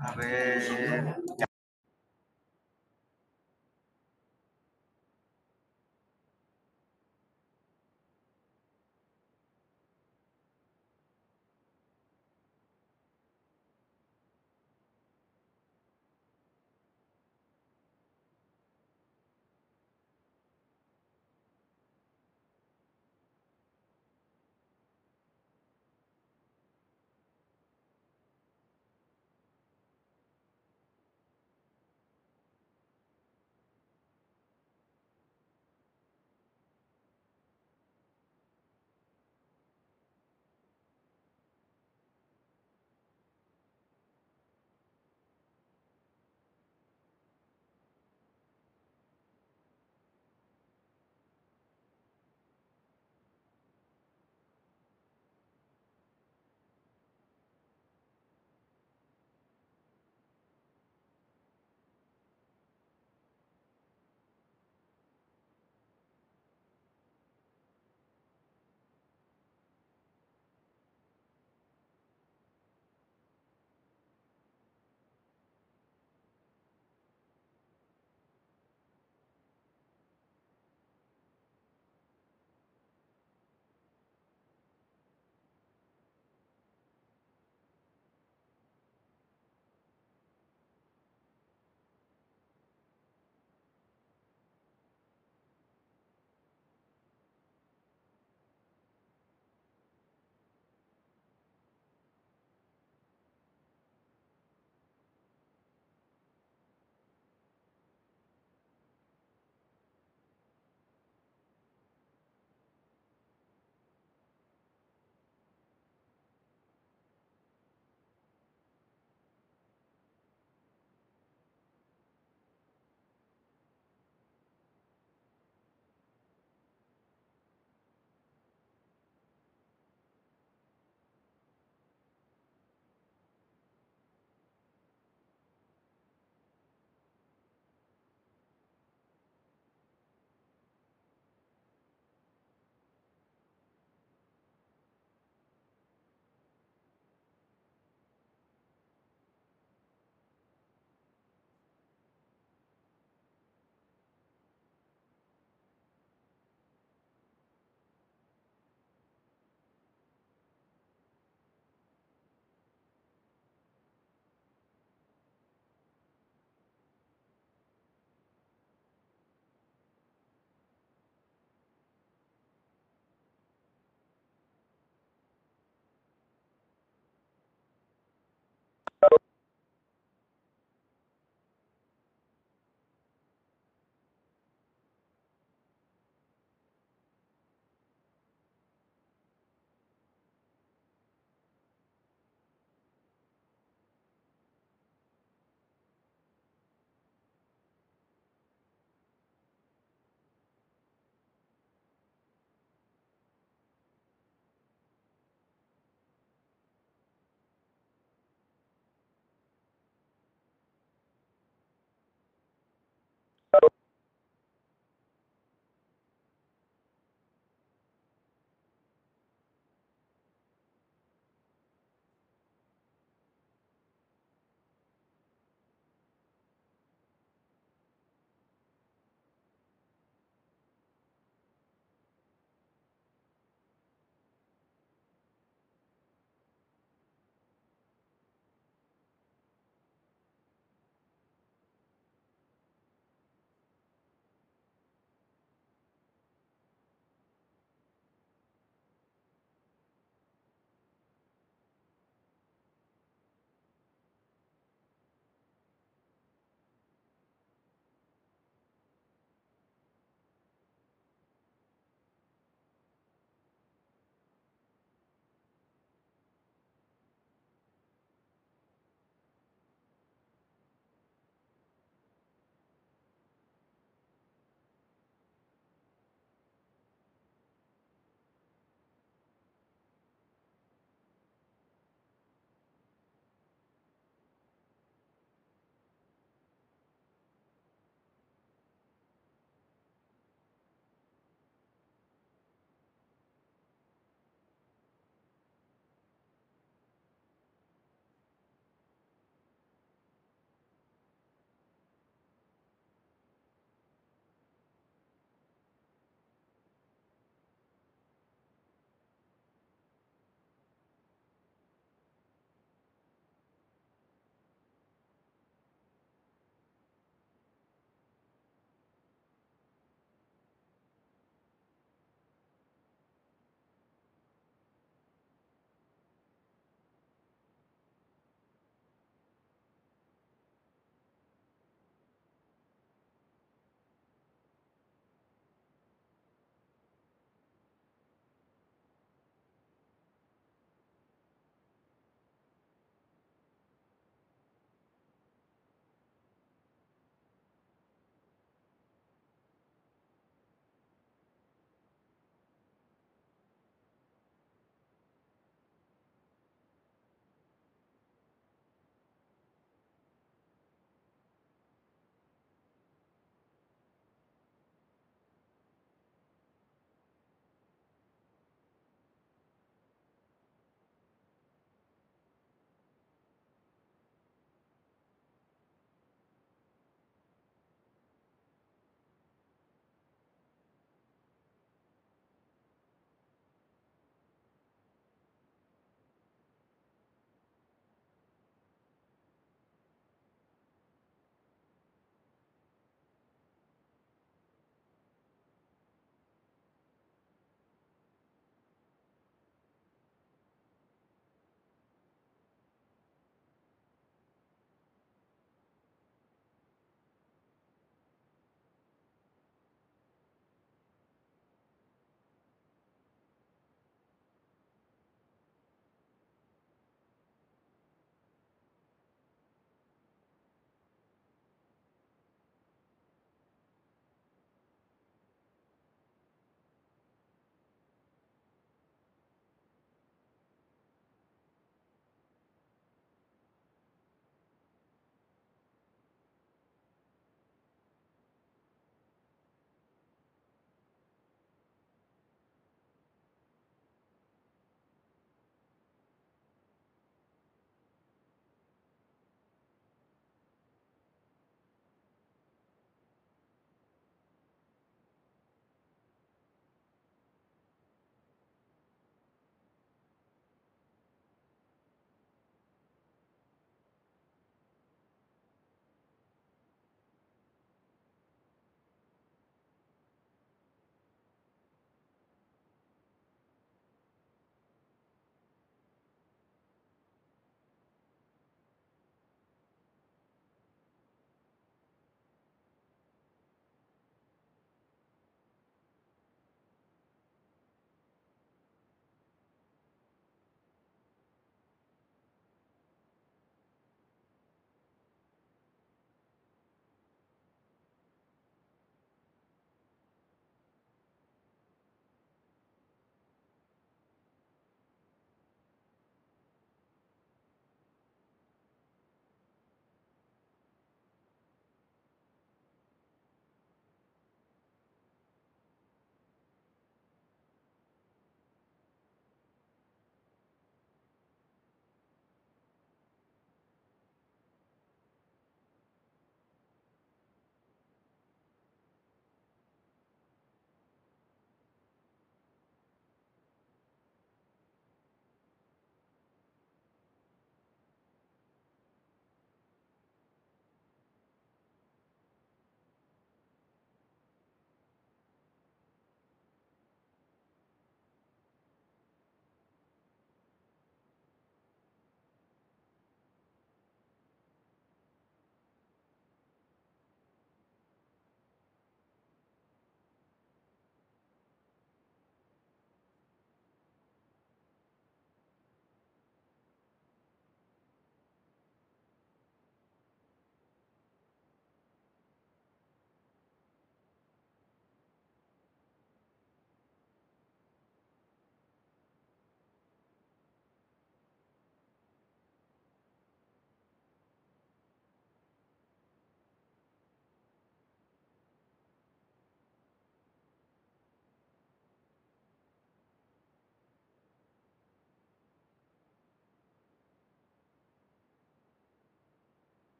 [0.00, 1.16] A ver.
[1.38, 1.47] ya.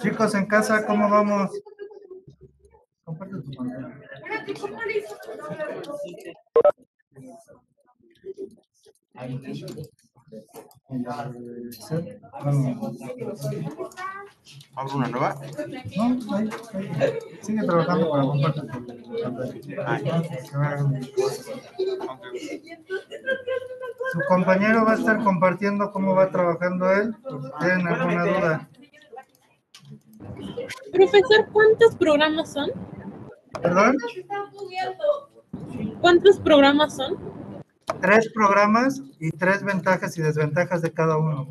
[0.00, 1.50] Chicos en casa, ¿cómo vamos?
[3.04, 4.00] Comparte tu pantalla.
[14.74, 15.34] ¿Abro una nueva?
[15.96, 16.50] No, ahí,
[17.00, 17.18] ahí.
[17.42, 20.22] Sigue trabajando para compartir tu pantalla.
[24.14, 27.16] Su compañero va a estar compartiendo cómo va trabajando él.
[27.20, 28.68] por si ¿Tienen alguna duda?
[30.92, 32.70] Profesor, ¿cuántos programas son?
[33.60, 33.96] ¿Perdón?
[36.00, 37.16] ¿Cuántos programas son?
[38.00, 41.48] Tres programas y tres ventajas y desventajas de cada uno.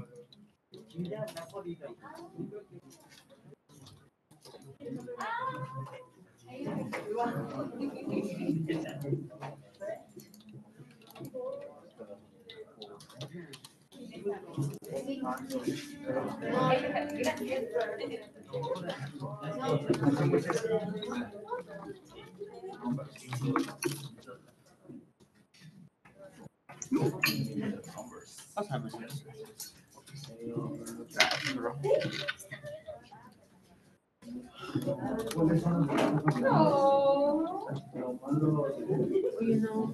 [28.54, 29.00] What time is it?
[39.42, 39.92] You know.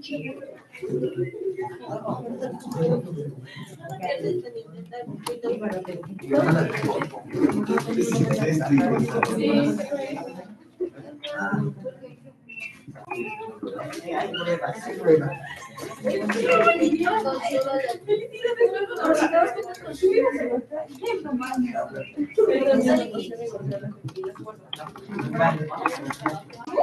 [0.00, 0.30] Sí.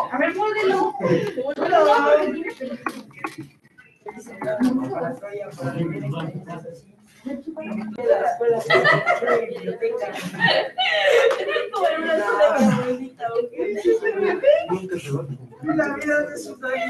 [0.09, 0.33] A ver,
[15.63, 16.87] La vida de ven.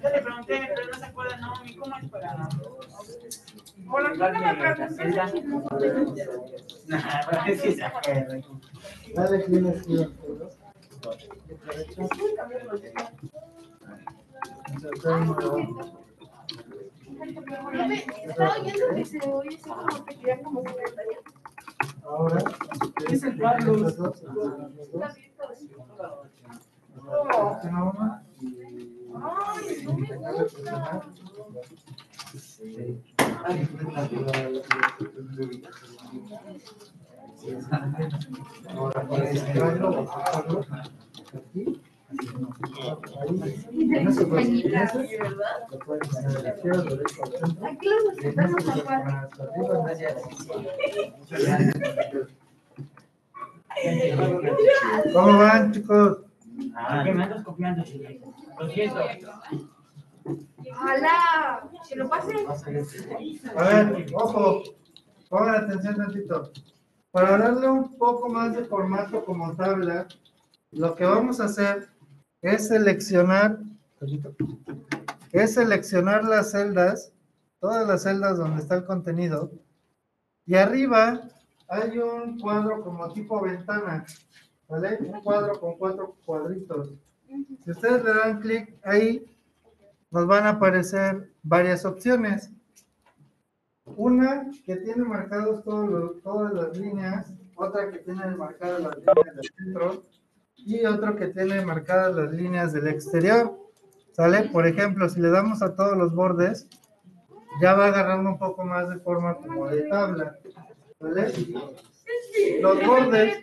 [0.02, 2.48] yo le pregunté, pero no se no, ¿y cómo es para...?
[9.44, 10.08] Clic aquí.
[18.26, 21.18] Estaba oyendo que se oye así como que querían como secretaria.
[22.04, 22.38] Ahora.
[23.10, 23.98] Es el Carlos.
[29.14, 31.02] Ay, no me gusta.
[55.12, 56.18] ¿Cómo van, chicos?
[56.74, 57.84] Ah, que me copiando.
[60.70, 62.34] Ojalá, que lo pase.
[63.56, 64.62] A ver, ojo,
[65.28, 66.52] pongan atención tantito.
[67.10, 70.06] Para darle un poco más de formato como tabla,
[70.72, 71.88] lo que vamos a hacer
[72.42, 73.58] es seleccionar,
[75.32, 77.12] es seleccionar las celdas,
[77.60, 79.50] todas las celdas donde está el contenido,
[80.46, 81.22] y arriba
[81.68, 84.04] hay un cuadro como tipo ventana,
[84.68, 84.98] ¿vale?
[85.00, 86.92] Un cuadro con cuatro cuadritos.
[87.64, 89.26] Si ustedes le dan clic ahí,
[90.10, 92.50] nos van a aparecer varias opciones.
[93.84, 99.36] Una que tiene marcados todos los- todas las líneas, otra que tiene marcadas las líneas
[99.36, 100.02] del centro
[100.56, 103.58] y otro que tiene marcadas las líneas del exterior.
[104.12, 104.48] ¿Sale?
[104.50, 106.68] Por ejemplo, si le damos a todos los bordes,
[107.62, 110.36] ya va agarrando un poco más de forma como de tabla.
[111.00, 111.32] ¿Vale?
[112.60, 113.38] Los bordes,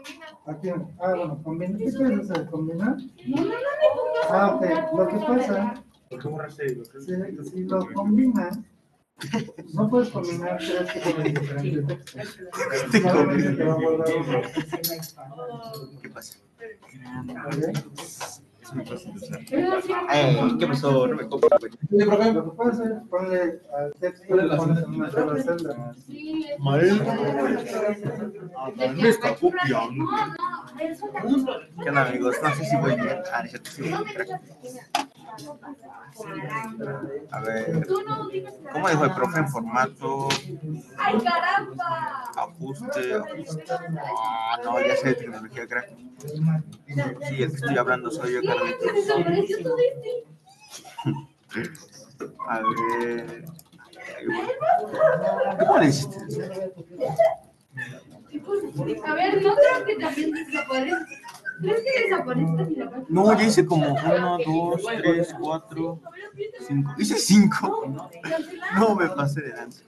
[0.00, 0.26] ¿Cómo se combina?
[0.46, 0.68] aquí,
[1.00, 2.46] ah, bueno, combina, ¿qué quieres hacer?
[2.50, 2.96] ¿Combinar?
[2.96, 3.54] No, no, no me
[3.94, 4.62] pongas a Ah, ok,
[4.96, 5.84] lo que pasa,
[7.00, 8.58] si, si lo combinas,
[9.74, 12.48] no puedes combinar tres tipos de diferentes textos.
[13.02, 13.78] Solamente te va a
[18.72, 18.84] uno.
[19.48, 19.68] ¿Qué.
[20.12, 21.06] Eh, ¿qué pasó?
[21.06, 21.72] No me compro, güey.
[26.82, 27.00] Es-
[28.96, 30.04] me está copiando.
[31.82, 32.36] ¿Qué amigos?
[32.42, 32.96] No sé si voy.
[33.32, 33.60] Ah, es.
[37.30, 37.86] A ver.
[38.72, 40.28] ¿cómo dijo el profe en formato?
[40.98, 42.24] ¡Ay, caramba!
[42.36, 43.64] Ajuste, ajuste.
[43.70, 45.90] Ah, no, ya sé tecnología, crack.
[46.18, 48.90] Sí, el que estoy hablando soy yo, Carlitos.
[52.48, 53.44] A ver.
[55.58, 56.18] ¿Cómo le hiciste?
[59.06, 61.19] A ver, no creo que también desaparezca.
[61.60, 66.00] ¿Crees que desaparezca si la No, ya hice como uno, dos, tres, cuatro,
[66.66, 66.94] cinco.
[66.98, 67.86] Hice cinco.
[68.76, 69.82] No me pasé de lanza.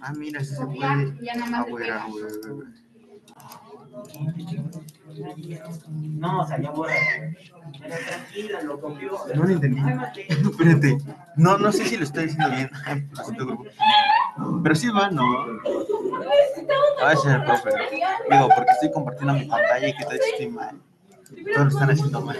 [0.00, 1.16] Ah, mira, sí se puede.
[1.22, 2.02] Ya nada Ah, más le güey, pega.
[2.02, 2.68] ah, güey, güey, güey.
[5.88, 6.94] No, o sea, ya borra.
[7.80, 9.18] Pero tranquila, lo copió.
[9.34, 9.80] No lo entendí.
[10.28, 10.98] Espérate.
[11.36, 12.70] No, no sé si lo estoy diciendo bien.
[14.62, 15.24] Pero sí va, ¿no?
[17.02, 17.70] A veces el profe.
[17.70, 18.36] ¿no?
[18.36, 20.80] Digo, porque estoy compartiendo mi pantalla y que tal estoy mal.
[21.54, 22.38] Todos lo están haciendo mal.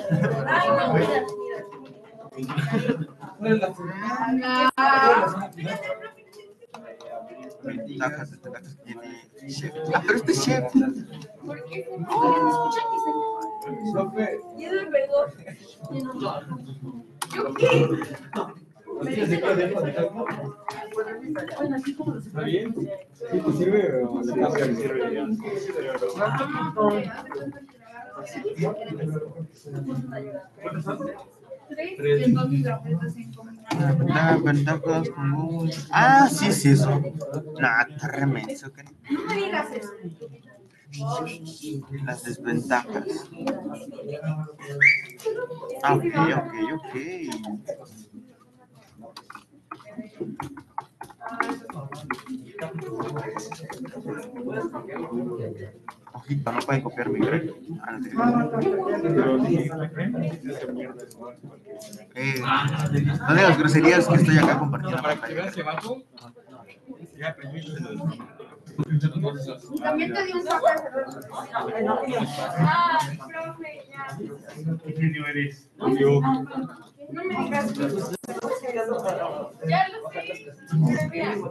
[9.93, 10.65] Ah, pero este es Chef.
[11.47, 11.87] ¿Por qué?
[11.89, 13.11] Porque se escucha que se.
[14.59, 15.27] Y eso me pegó.
[17.35, 17.67] ¿Yo qué?
[21.57, 22.27] Bueno, así como los.
[22.27, 22.75] ¿Está bien?
[22.75, 25.25] ¿Sí te sirve o le pasa que sirve.
[34.11, 34.39] Ah,
[35.91, 36.91] Ah, sí, sí, eso.
[37.61, 38.73] Nah, está remenso.
[38.73, 39.91] que- No me digas eso.
[42.05, 43.29] Las desventajas.
[45.83, 46.05] Ah, ok,
[46.37, 46.95] ok, ok.
[56.13, 57.55] Ojito, no pueden copiar mi grado.
[57.83, 57.99] Ah,
[62.15, 62.41] Eh,
[63.29, 65.51] no digas groserías que estoy acá compartiendo pantalla.
[68.77, 70.45] También te di un.
[72.59, 72.99] Ah,
[73.29, 74.19] profe, ya.
[74.85, 75.69] ¿Qué niño eres?
[75.99, 76.21] Yo.
[77.11, 77.73] No me digas.
[77.75, 77.89] Ya
[79.89, 80.23] lo sé.
[81.11, 81.51] Pero.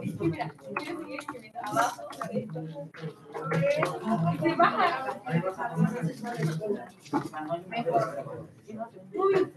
[7.68, 8.48] Mejor.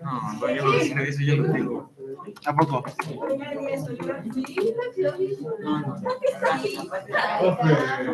[0.01, 0.63] No, no, yo
[0.95, 1.89] no yo lo tengo.
[2.45, 2.83] ¿A poco?
[2.87, 3.07] Esas
[8.05, 8.13] no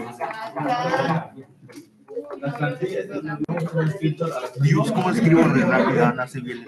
[4.61, 6.13] Dios, ¿cómo escribo rápido?
[6.13, 6.65] No sé bien.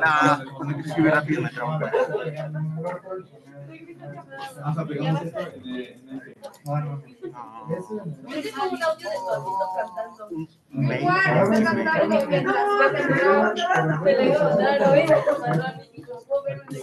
[0.00, 1.78] Nah, cuando escribe rápido me trabo.
[3.76, 5.28] Esto en el-
[8.38, 10.22] es como un audio de tu amigo cantando.
[10.70, 11.24] Igual,
[11.64, 14.04] cantando mientras va cantando.
[14.04, 16.12] Te lo iba a mandar hoy, lo mandó a mi hijo.
[16.26, 16.80] ¿Puedo ver un de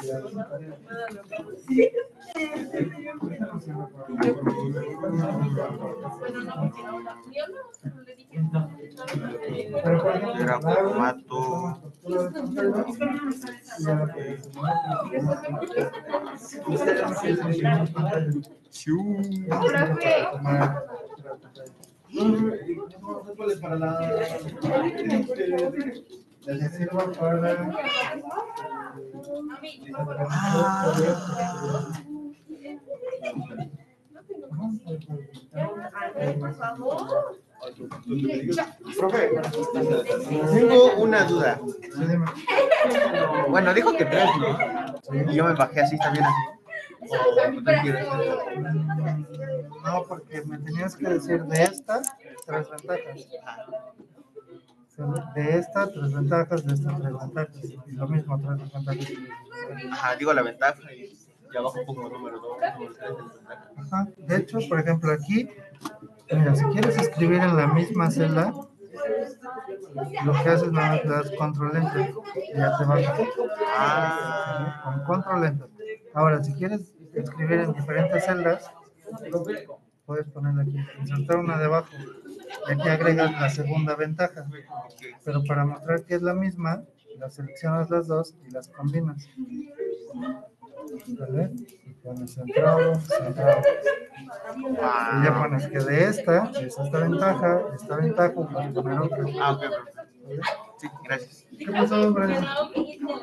[1.67, 1.81] Sí.
[6.19, 8.39] Bueno, no, porque no, no, no le dije.
[10.39, 11.79] Era formato.
[12.03, 12.41] Profe,
[23.35, 23.99] ¿Cuál es para la...
[36.39, 37.42] Por favor.
[38.97, 39.31] Profe,
[40.53, 41.59] tengo una duda.
[43.49, 45.31] Bueno, dijo que tres, ¿no?
[45.31, 46.33] Y yo me bajé así, ¿está bien así?
[47.01, 48.07] ¿O tú quieres?
[49.83, 52.01] No, porque me tenías que decir de esta,
[52.45, 53.27] tres ventajas.
[55.35, 57.65] De esta, tres ventajas, de esta, tres ventajas.
[57.87, 59.11] Y lo mismo, tres ventajas.
[59.91, 61.17] Ajá, digo la ventaja y,
[61.53, 63.11] y abajo pongo número dos, número tres.
[63.77, 64.07] Ajá.
[64.17, 65.49] De hecho, por ejemplo, aquí,
[66.35, 68.53] mira, si quieres escribir en la misma celda,
[70.25, 72.13] lo que haces nada más le das control enter
[72.53, 73.15] y ya te baja.
[73.77, 75.69] Ah, Con control enter.
[76.13, 78.71] Ahora, si quieres escribir en diferentes celdas,
[80.05, 81.89] puedes ponerle aquí, insertar una debajo.
[82.69, 84.45] Y aquí agregas la segunda ventaja.
[85.23, 86.83] Pero para mostrar que es la misma,
[87.17, 89.27] las seleccionas las dos y las combinas.
[91.19, 91.51] ¿Vale?
[91.85, 93.61] Y pones centrado, centrado.
[94.61, 99.25] Y ya pones que de esta es esta ventaja, esta ventaja, puedes poner otra.
[99.41, 99.63] ah, ok.
[100.77, 101.45] Sí, gracias.
[101.57, 102.45] ¿Qué pasó, Brian?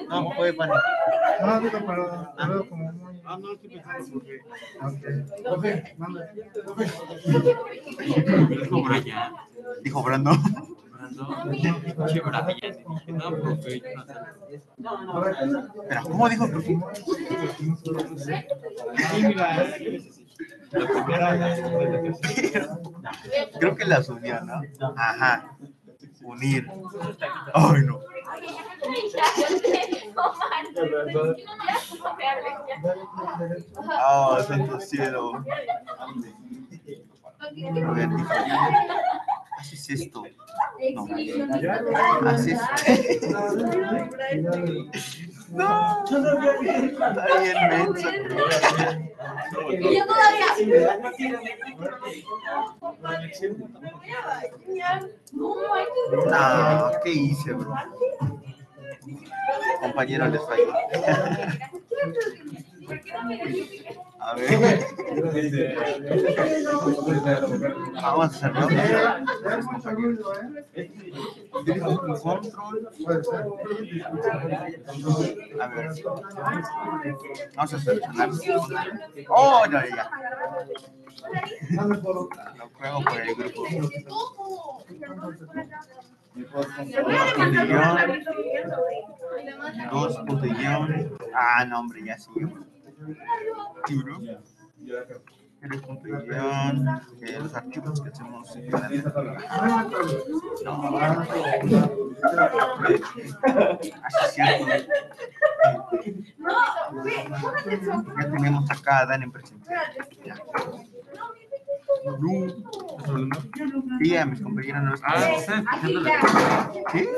[0.09, 0.57] No, fue.
[0.57, 3.21] No, digo, pero te veo como muy...
[3.25, 4.41] Ah, no, estoy pensando porque.
[4.83, 5.43] Ok.
[5.45, 6.33] Profe, manda.
[8.49, 9.33] Dijo Brian.
[9.83, 10.33] Dijo Brando.
[11.21, 12.77] Che, Brian.
[14.79, 15.23] No.
[15.89, 16.53] Pero, ¿cómo dijo el.
[23.59, 24.63] Creo que las unió, ¿no?
[24.97, 25.57] Ajá.
[26.23, 26.71] Unir.
[27.55, 28.01] Ay, no.
[34.47, 35.45] Santo cielo.
[39.61, 40.25] Haces esto.
[40.95, 41.07] No.
[42.27, 42.59] Haces.
[45.51, 46.05] No.
[46.05, 47.57] Está bien.
[49.71, 50.47] Y yo todavía.
[55.35, 55.57] No,
[56.31, 57.75] No, ¿qué hice, bro?
[59.81, 60.73] Compañero, les falló.
[64.21, 64.87] A ver.
[67.95, 68.53] Vamos a.
[72.13, 72.41] Control.
[75.61, 75.91] A ver.
[77.57, 78.31] Vamos a seleccionar.
[79.29, 80.11] Oh, no, ya.
[82.57, 83.61] Lo juego por el grupo.
[89.91, 91.17] Dos punto y guion.
[91.35, 92.31] Ah, no, hombre, ya sí.
[93.89, 94.25] Y guion.
[97.21, 98.49] eh, los archivos que hacemos.
[100.65, 101.01] No.
[102.89, 104.67] Es cierto.
[108.19, 109.33] Ya tenemos acá a Dan en.
[112.05, 112.19] No.
[114.01, 115.65] Sí, a mis compañeros no Ah, están.
[115.69, 116.73] ¿estás escuchando?
[116.93, 117.09] ¿Sí?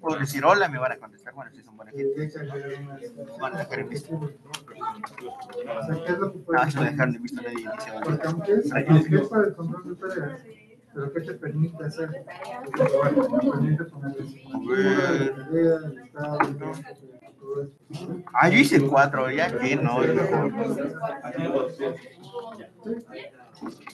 [0.00, 1.34] Puedo decir hola, me van a contestar.
[1.34, 2.30] Bueno, si son buenas gente.
[3.40, 4.30] Van a dejar en visto.
[6.56, 7.68] Ah, dejaron en visto, nadie
[8.24, 10.42] aunque es, para el control de tareas,
[10.92, 12.10] pero ¿qué te permite hacer?
[12.76, 14.20] Te permite poner
[15.52, 16.72] el estado, ¿no?
[18.32, 20.00] Ah, yo hice cuatro, ya que no.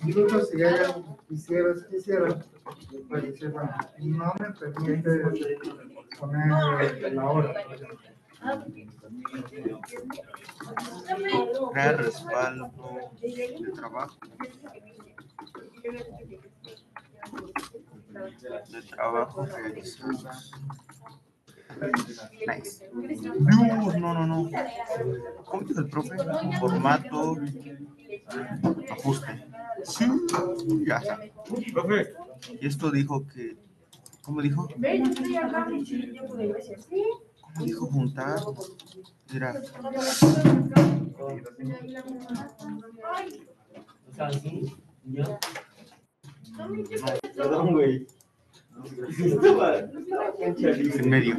[0.05, 0.95] Incluso si ella
[1.29, 2.29] quisiera, quisiera,
[3.09, 5.11] pues bueno, no me permite
[6.19, 7.55] poner la hora.
[11.73, 12.71] Crear respaldo
[13.21, 14.19] de trabajo.
[18.69, 20.53] De trabajo realizados.
[22.47, 22.89] Nice.
[22.93, 24.51] No, no, no, no.
[25.45, 26.17] ¿Cómo dijo el profe?
[26.59, 27.37] Formato.
[28.91, 29.47] Ajuste.
[29.85, 30.07] Sí,
[30.87, 31.21] ya está.
[31.73, 32.13] Profe.
[32.61, 33.57] Y esto dijo que.
[34.23, 34.69] ¿Cómo dijo?
[37.53, 38.41] ¿Cómo dijo juntar?
[39.33, 39.55] Mira.
[47.35, 48.07] Perdón, güey.
[50.41, 51.37] En medio.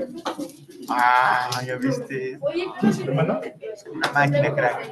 [0.89, 2.37] Ah, ya viste.
[2.41, 4.91] Oye, pero Una máquina crack.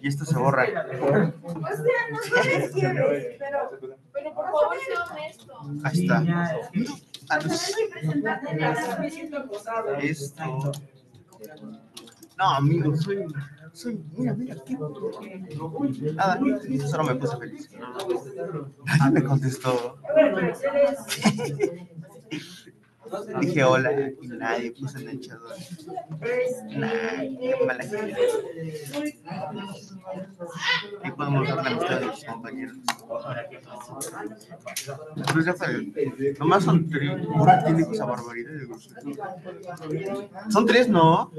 [0.00, 0.64] Y esto se borra.
[0.64, 1.32] O sea,
[2.10, 3.70] no sabes quién es, pero,
[4.12, 5.54] pero por favor, sea honesto.
[5.84, 6.16] Ahí está.
[6.18, 6.98] Ah, no,
[7.28, 10.72] ¿Sabes representarte de la Esto.
[12.38, 13.24] No, amigo, soy.
[13.72, 14.00] Soy.
[14.16, 14.76] Mira, qué.
[16.14, 16.38] Nada,
[16.88, 17.70] solo me puse feliz.
[18.98, 19.98] Nadie me contestó.
[23.40, 25.38] Dije hola y nadie puso en el chat.
[26.70, 28.16] Nadie, qué mala gente.
[31.04, 32.76] Y podemos ver la amistad de compañeros.
[35.32, 35.92] Pues ya fue.
[36.38, 37.10] Nomás son tres.
[37.34, 38.50] Ahora tiene esa barbaridad.
[40.50, 41.30] Son tres, ¿no?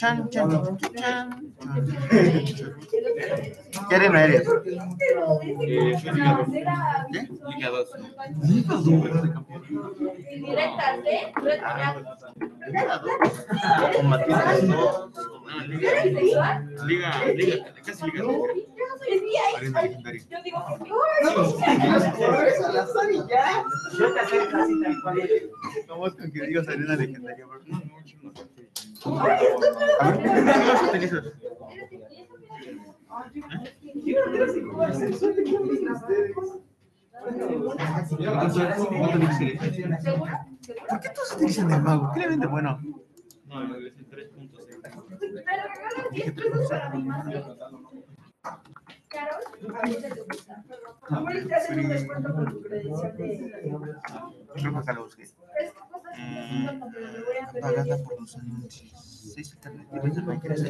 [0.00, 0.48] Chan, chan,
[0.96, 1.52] chan.
[3.88, 4.48] ¿Qué arena eres?
[4.64, 4.74] ¿Qué?
[7.44, 7.88] Liga 2.
[10.30, 11.32] Directas, ¿eh?
[13.94, 15.12] Con Matías, ¿no?
[16.86, 18.34] Liga, liga, casi liga 2.
[19.56, 20.22] Arena legendaria.
[20.30, 20.88] Yo digo que
[23.98, 25.18] Yo te acerco así tal cual.
[25.88, 27.44] Vamos con que digas arena legendaria.
[27.46, 27.60] bro.
[27.60, 27.78] A
[28.38, 28.59] ver, ¿qué
[29.02, 29.22] ¿Por
[41.00, 42.10] qué todos utilizan el mago?
[42.12, 42.78] ¿Qué le vende bueno?
[43.46, 45.18] No, lo en 3.6.
[45.18, 47.42] Pero regalas 10 pesos para mi madre.
[49.08, 49.42] Carol,
[51.08, 53.50] ¿Cómo le hacen un descuento con tu credencial de
[54.54, 55.22] Creo que lo busqué.
[55.24, 56.16] es que cosas
[57.60, 58.92] Pagada por los anuncios.
[59.34, 60.66] Seis alternativas de Minecraft.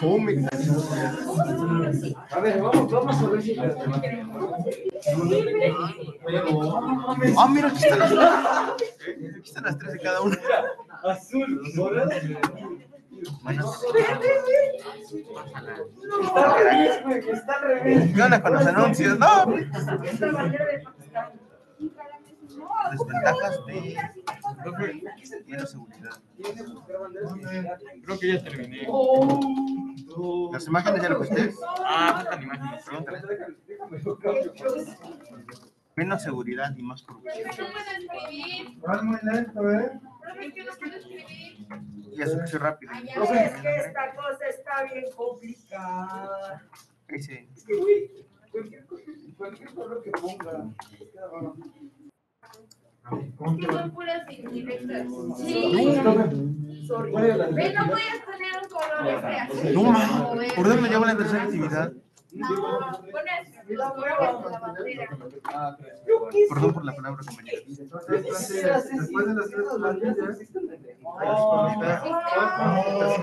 [0.00, 0.46] Fome.
[2.30, 3.56] A ver, vamos, vamos a ver si.
[7.36, 10.36] Ah, mira, aquí están las Aquí están las tres de cada una.
[11.04, 12.10] Azul, morado.
[13.42, 13.72] Bueno,
[16.24, 18.14] Está al revés, güey, está al revés.
[18.14, 19.18] ¿qué onda con los anuncios?
[19.18, 21.30] No, esta bandera de Pakistán?
[22.90, 23.96] Desventajas de
[25.44, 26.20] tiene seguridad.
[28.04, 28.88] Creo que ya terminé.
[30.52, 31.54] Las imágenes ya lo pusiste.
[31.84, 32.84] Ah, faltan imágenes.
[32.84, 33.22] Pregúntale.
[35.94, 37.34] Menos seguridad y más producción.
[37.44, 37.68] No puedo
[37.98, 38.80] escribir.
[38.80, 40.00] Vas muy lento, ¿eh?
[40.22, 41.66] Profe, es que no puedo escribir.
[42.12, 42.92] Y asunción rápido.
[42.92, 46.62] Es que esta cosa está bien complicada.
[47.08, 47.48] Ahí sí.
[47.54, 48.10] Es que, güey,
[49.36, 50.66] cualquier color que ponga.
[53.04, 55.06] Es que son puras indirectas.
[55.38, 56.00] Sí.
[56.86, 57.12] Sorry.
[57.12, 58.22] Ve, no puedes
[58.62, 59.74] un color este así.
[59.74, 60.54] No.
[60.54, 61.92] ¿Por dónde me llama la tercera actividad?
[62.34, 65.08] No, pones los colores de la bandera.
[66.48, 67.62] Perdón por la palabra, compañero.
[67.66, 68.06] Después
[68.56, 70.38] de las tres plantillas,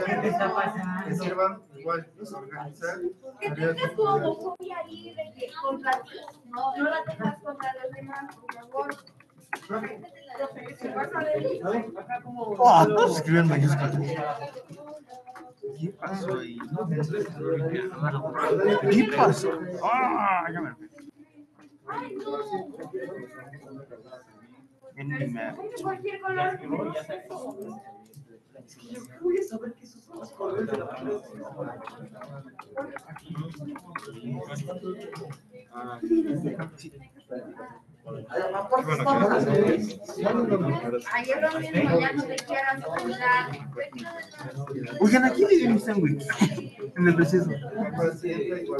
[0.05, 1.05] ¿Qué está pasando?
[1.07, 2.99] que sirvan igual, organizar.
[3.39, 6.19] Que tengas tu homofobia ahí de que contra ti,
[6.49, 8.89] no, no la tengas contra los demás, por favor.
[10.79, 11.61] Se vas a ver.
[12.57, 13.97] Oh, todos escriben mayúsculas.
[15.79, 16.57] ¿Qué pasó ahí?
[19.83, 20.75] Ah, ya me.
[24.95, 25.37] En.
[35.71, 35.99] Ah,
[38.53, 38.91] Aparte,
[41.13, 43.51] Ayer lo mismo, ya no te quieras cuidar.
[44.99, 46.23] Oigan, ¿a quién le dio sándwich?
[46.95, 47.49] En el receso.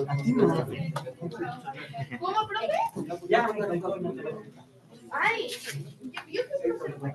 [0.08, 0.48] A ti no.
[2.20, 2.80] ¿Cómo, profe?
[5.12, 5.48] Ay,
[6.28, 7.10] yo, creo que no,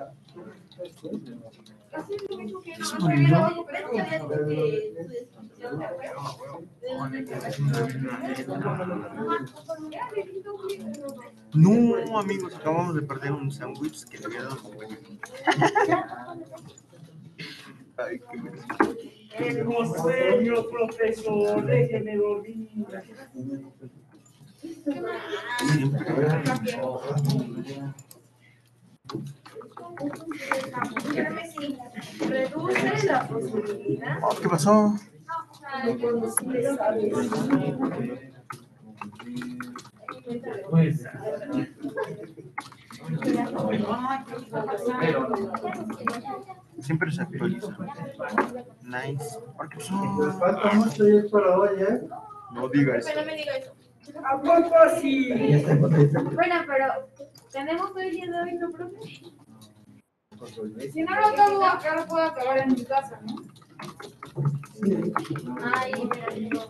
[11.54, 14.98] No, amigos, acabamos de perder un sándwich que le había dado compañía.
[17.96, 18.20] Ay,
[19.38, 22.68] qué mi sueño, profesor, déjeme dormir.
[32.28, 34.94] Reduce la posibilidad Oh, ¿Qué pasó?
[46.80, 47.76] Siempre se actualiza.
[48.82, 49.38] Nice.
[49.56, 50.32] ¿Por qué pasó?
[50.38, 52.00] falta mucho ir para hoy, ¿eh?
[52.52, 53.04] No digas.
[53.06, 53.74] Pero no me diga eso.
[54.24, 55.32] ¿A poco sí?
[56.34, 57.08] Bueno, pero
[57.50, 58.96] tenemos el día de hoy, ¿no, profe?
[60.92, 63.36] Si no lo acabo acá, lo puedo acabar en mi casa, ¿no?
[65.74, 66.66] Ay, mira,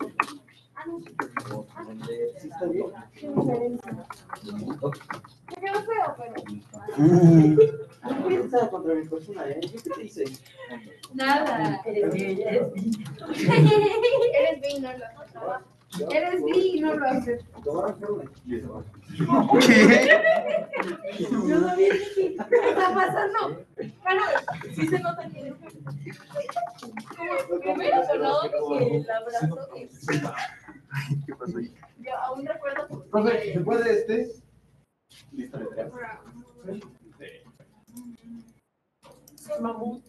[6.97, 7.25] Ah.
[11.13, 11.81] Nada.
[11.85, 12.41] Eres bi.
[14.33, 15.74] Eres bi, no lo
[16.11, 17.43] Eres bi y no lo haces.
[18.47, 18.61] ¿Qué?
[21.29, 23.65] Yo no vi ¿Qué está pasando?
[24.03, 24.21] Bueno,
[24.75, 25.53] sí se nota que.
[27.47, 29.69] Como primero sonó que el abrazo.
[31.25, 31.73] ¿Qué pasó ahí?
[31.99, 33.05] Yo aún recuerdo.
[33.09, 34.31] Profe, ¿se puede este?
[35.31, 35.59] Listo.
[39.61, 40.03] Mamut.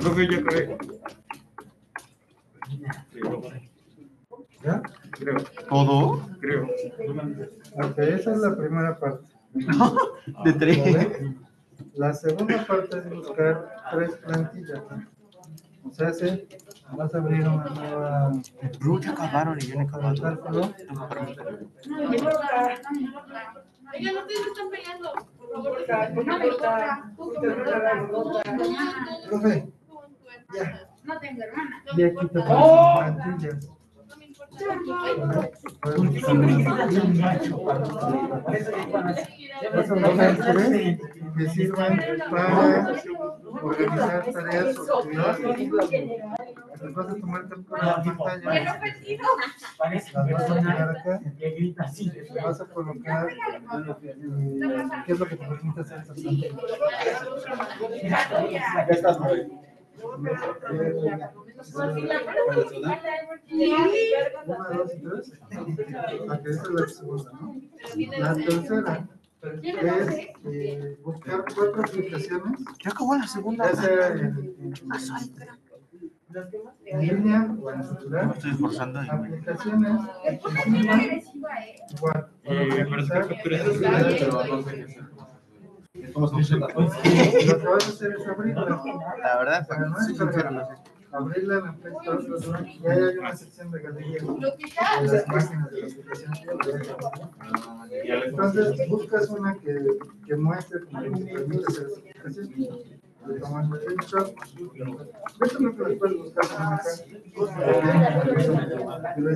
[0.00, 0.78] Profe, ya acabé.
[4.62, 4.82] ¿Ya?
[5.10, 5.36] Creo.
[5.68, 6.28] ¿Todo?
[6.40, 6.64] Creo.
[7.72, 9.26] Ok, esa es la primera parte.
[10.44, 10.78] De tres.
[10.78, 11.36] ¿Vale?
[11.94, 14.82] La segunda parte es buscar tres plantillas.
[15.84, 15.90] ¿No?
[15.90, 16.48] O sea, se
[16.96, 18.32] vas a abrir una nueva
[18.80, 20.12] Bro, ya acabaron y yo no he acabado.
[23.92, 25.12] Oigan, ustedes se están peleando.
[25.38, 25.78] Por favor,
[26.26, 26.46] no me
[29.28, 29.72] Profe.
[31.04, 31.82] No tengo hermana.
[31.86, 32.02] No y
[41.48, 41.98] sirvan
[42.30, 42.94] para
[43.62, 44.76] organizar tareas.
[46.82, 48.64] Les vas a tomar de la ¿Qué pantalla.
[48.64, 48.80] Las
[50.32, 51.20] vas a pegar acá.
[52.44, 53.26] Vas colocar
[55.06, 56.48] qué es lo que te permite hacer esa plantilla.
[58.78, 59.18] Acá estás.
[60.04, 60.30] Una,
[66.44, 69.08] es la tercera
[69.62, 73.70] es eh, buscar cuatro aplicaciones, Ya acabó la segunda.
[73.70, 74.72] ya sea en,
[76.86, 78.30] en línea o en Me celular.
[78.34, 79.02] estoy esforzando.
[79.02, 79.92] me- Aplicaciones
[80.24, 81.76] Me pongo muy agresiva, ¿eh?
[81.94, 82.26] igual.
[82.44, 83.70] Eh, para sacar capturas de
[89.22, 90.82] La verdad, Para no descargarla.
[91.12, 91.92] Abrirla en la Play
[92.40, 96.32] Store, y ahí hay una sección de galería las imágenes de la aplicación.
[98.26, 99.86] Entonces buscas una que,
[100.26, 101.86] que muestre como que permite hacer.
[103.26, 104.34] Le tomas el screenshot.
[105.40, 106.90] Esto no lo puedes buscar en acá.
[109.16, 109.30] Y lo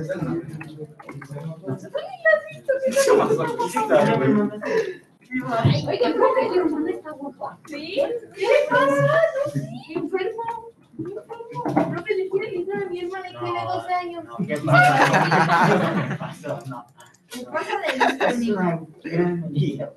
[5.31, 7.59] Oiga, profe, mi hermana está guapa.
[7.67, 8.01] ¿Sí?
[8.33, 8.95] ¿Qué le pasa?
[8.95, 10.73] No, enfermo.
[10.97, 11.91] Enfermo.
[11.91, 14.25] Profe, le quiere quitar a mi hermana que tiene 12 años.
[14.47, 15.03] ¿Qué pasó?
[16.09, 16.59] ¿Qué pasó?
[16.67, 16.85] No.
[17.27, 17.87] ¿Qué pasa de
[19.51, 19.95] listo?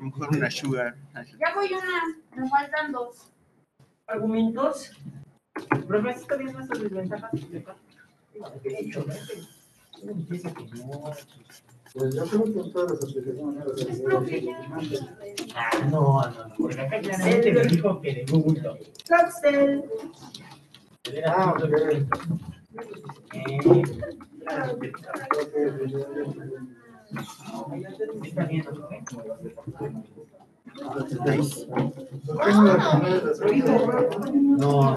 [0.00, 0.96] Mejor una sugar.
[1.14, 3.30] Ya voy una, me faltan dos.
[4.08, 4.90] ¿Argumentos?
[5.86, 7.30] Profe, ¿está bien nuestras desventajas?
[10.28, 10.42] Pues
[11.94, 13.34] yo creo que aplicaciones.
[15.54, 18.76] Ah, no, no, no, porque acá claramente me dijo que de Google no.
[34.56, 34.96] ¿no?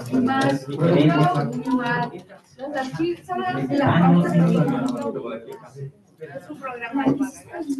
[6.16, 7.12] Programa de.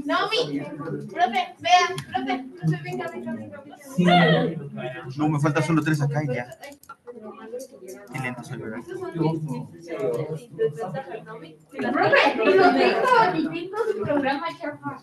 [0.04, 0.60] No, mi.
[0.60, 3.62] Profe, vea, profe, profe, venga, venga, venga.
[3.96, 5.06] venga.
[5.16, 6.46] No, me faltan solo tres acá y ya.
[8.12, 8.80] Qué lento soy, ¿verdad?
[11.92, 15.02] Profe, y lo tengo, y tengo su programa, chafa.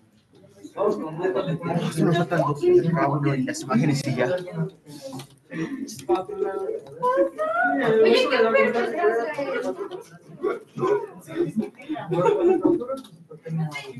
[0.73, 2.61] Solo faltan dos.
[2.93, 4.27] Cada uno y las imágenes y ya.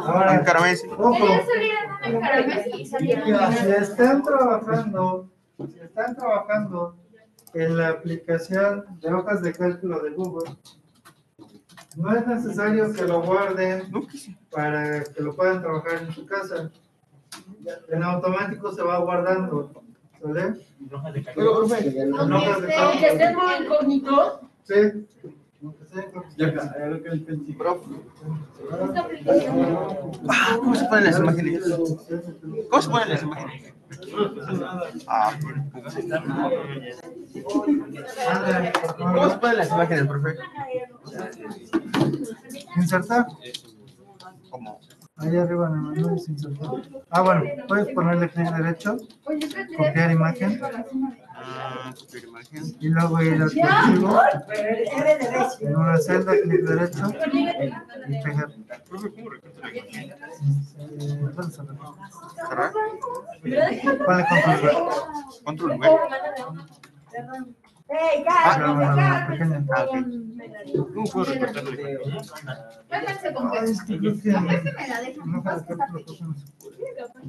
[0.07, 0.89] Ahora, Encara Messi.
[0.89, 1.13] ojo.
[1.19, 3.53] Quería salir a una caramelo y salieron.
[3.55, 5.29] Si están trabajando,
[5.69, 6.97] si están trabajando
[7.55, 10.57] en la aplicación de hojas de cálculo de Google,
[11.97, 13.91] no es necesario que lo guarden
[14.51, 16.71] para que lo puedan trabajar en su casa.
[17.89, 19.83] En automático se va guardando,
[20.23, 20.61] ¿sale?
[21.35, 22.01] Pero, profe.
[22.01, 22.69] En hojas de
[23.17, 23.65] cálculo.
[23.65, 24.41] incógnito.
[30.29, 31.63] Ah, ¿Cómo se ponen las imágenes?
[32.71, 33.75] ¿Cómo se ponen las imágenes?
[35.07, 35.33] Ah.
[38.97, 40.37] ¿Cómo se ponen las imágenes, profe?
[42.77, 43.27] Insertar.
[44.49, 44.81] ¿Cómo?
[45.21, 46.71] Ahí arriba en el menú es insertar.
[47.11, 48.97] Ah, bueno, puedes ponerle clic derecho
[49.77, 50.61] Copiar imagen.
[51.35, 52.77] Ah, copiar imagen.
[52.81, 54.21] y luego ir al archivo.
[55.61, 57.13] En una celda, clic derecho
[58.09, 58.23] y
[64.25, 64.73] control V.
[65.45, 65.89] Control V.
[67.93, 68.85] Ah, no, no, no.
[69.03, 69.31] Ah, Ah,
[73.87, 75.43] que me la dejan.
[75.43, 77.25] pues, con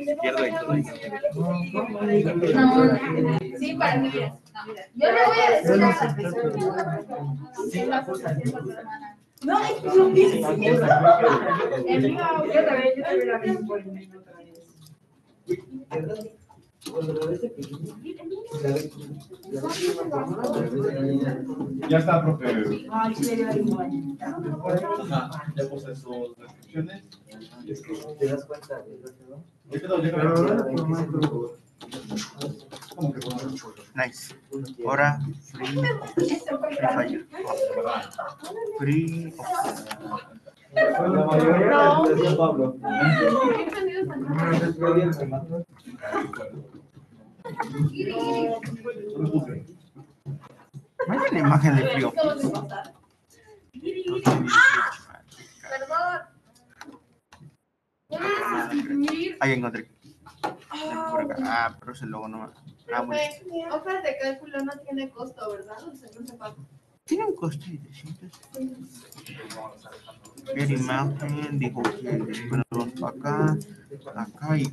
[0.00, 0.72] izquierda y todo.
[3.58, 4.32] Sí, para que veas.
[4.94, 5.76] Yo le voy a decir a
[7.86, 8.38] la persona.
[9.44, 10.50] No, es que yo pienso.
[11.86, 12.18] El mío,
[12.54, 14.08] Yo también, yo también la vi por el.
[21.88, 22.86] Ya está, profe.
[25.56, 27.04] Ya puse sus descripciones.
[27.66, 28.98] Es que ¿Te das cuenta de
[29.70, 31.56] ya quedó, ya quedó.
[33.94, 34.34] Nice.
[34.86, 35.20] Ahora,
[35.52, 35.82] free,
[36.14, 36.40] free
[36.94, 37.26] fire.
[38.78, 39.34] Free.
[40.74, 41.08] La
[44.70, 45.18] mayoría es
[51.32, 52.12] imagen de frío.
[55.70, 56.20] Perdón.
[59.40, 59.90] Ahí encontré.
[61.44, 62.52] Ah, pero ese logo no.
[62.92, 63.22] Ah, bueno.
[63.70, 65.76] Hojas de cálculo no tiene costo, ¿verdad?
[65.84, 66.56] O sea, no se paga.
[67.04, 68.30] Tiene un costo de 300.
[70.54, 73.56] Ver imagen, dijo que ponemos acá,
[74.14, 74.70] acá y.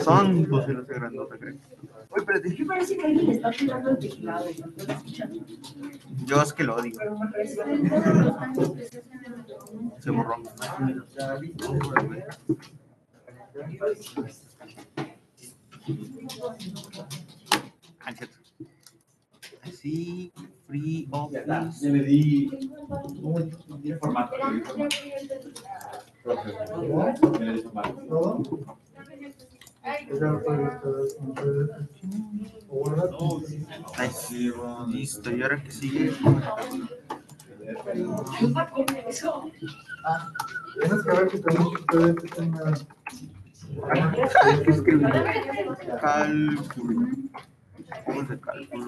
[0.00, 1.54] Son de grandota, creo.
[1.54, 2.54] Uy, espérate.
[2.54, 5.44] ¿Qué parece que alguien está tirando el teclado y no estoy escuchando?
[6.24, 6.92] Yo es que lo odio.
[6.96, 7.62] Pero me parece
[9.98, 10.42] Se borró.
[18.00, 18.36] Ah, cierto.
[19.62, 20.32] Así,
[20.66, 21.44] free office.
[21.46, 22.50] Ya le di.
[23.82, 24.36] Tiene formato.
[34.88, 35.30] Listo.
[35.30, 36.12] ¿Y ahora qué sigue?
[40.78, 42.74] Tienes que ver que también ustedes tengan.
[44.42, 45.12] Hay que escribir.
[46.00, 47.15] Cálculo.
[48.16, 48.86] Vamos de cálculo.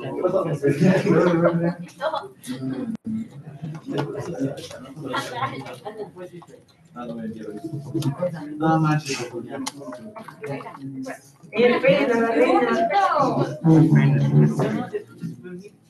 [8.59, 9.05] Nada más.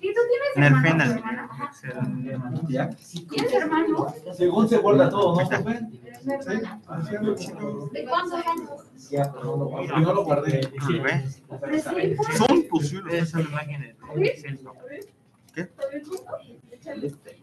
[0.00, 1.04] ¿Y tú tienes Nerfena.
[1.04, 1.48] hermanos?
[1.57, 1.57] ¿Ya?
[4.34, 5.48] Según se guarda todo, ¿no?
[7.92, 8.70] ¿De cuántos años?
[9.70, 10.68] Porque no lo guardé.
[11.02, 11.24] ¿Ve?
[12.36, 13.96] Son posibles esas imágenes.
[15.54, 15.70] ¿Qué?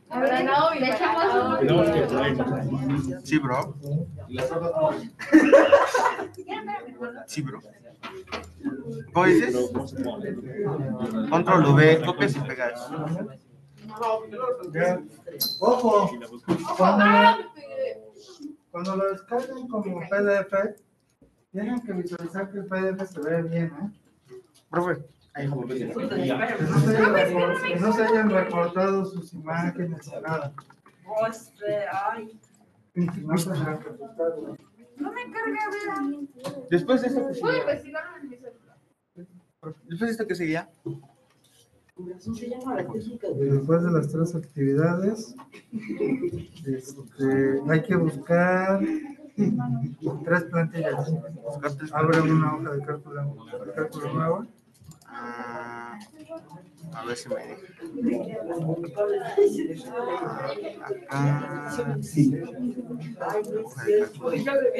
[0.10, 3.22] A ver, no, le echamos Tenemos que poner.
[3.24, 3.76] Sí, bro.
[4.28, 4.96] Y las hojas.
[7.28, 7.60] Sí, bro.
[9.14, 9.56] ¿Cómo dices?
[11.30, 12.92] Control V, copias y pegas.
[15.60, 16.10] Ojo,
[16.78, 17.06] cuando,
[18.72, 20.54] cuando lo descarguen como PDF,
[21.52, 23.92] tienen que visualizar que el PDF se ve bien, ¿eh?
[24.70, 25.04] Profe.
[25.36, 30.54] Que no se hayan, recor- que no se hayan recortado sus imágenes ni nada.
[32.96, 34.58] No se hayan recortado.
[34.98, 36.64] No me cargue, ¿verdad?
[36.70, 37.66] Después de esto que seguía.
[39.84, 40.70] Después de esto que seguía.
[41.98, 45.34] Después de las tres actividades,
[46.66, 48.82] este, hay que buscar
[50.26, 51.14] tres plantillas.
[51.94, 53.36] Abre una hoja de cálculo,
[53.66, 54.46] de cálculo nueva.
[55.08, 55.98] Ah,
[56.94, 57.62] a ver si me deja.
[61.10, 61.98] Acá.
[62.02, 62.36] Sí.
[64.22, 64.72] Hoja de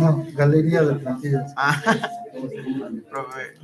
[0.00, 1.52] No, galería de plantillas.
[1.56, 1.80] Ah,
[3.10, 3.54] profe.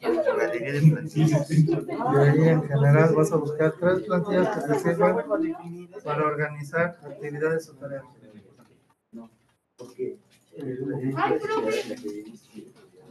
[0.00, 1.50] Galería de plantillas.
[1.50, 1.70] Y
[2.16, 5.16] ahí en general vas a buscar tres plantillas que te sirvan
[6.04, 8.04] para organizar actividades o tareas.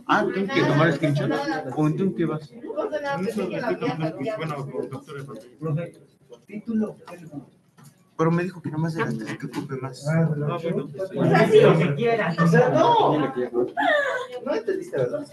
[0.07, 1.31] Ah, tengo que tomar screenshot.
[1.75, 2.49] ¿O tú qué vas?
[4.37, 5.91] Bueno, de pantalla.
[8.17, 10.07] Pero me dijo que nada más de las tres que ocupe más.
[10.07, 12.39] Ah, de la O sea, sí, lo que quieras.
[12.39, 13.17] O sea, no.
[14.45, 15.25] No entendiste, ¿verdad?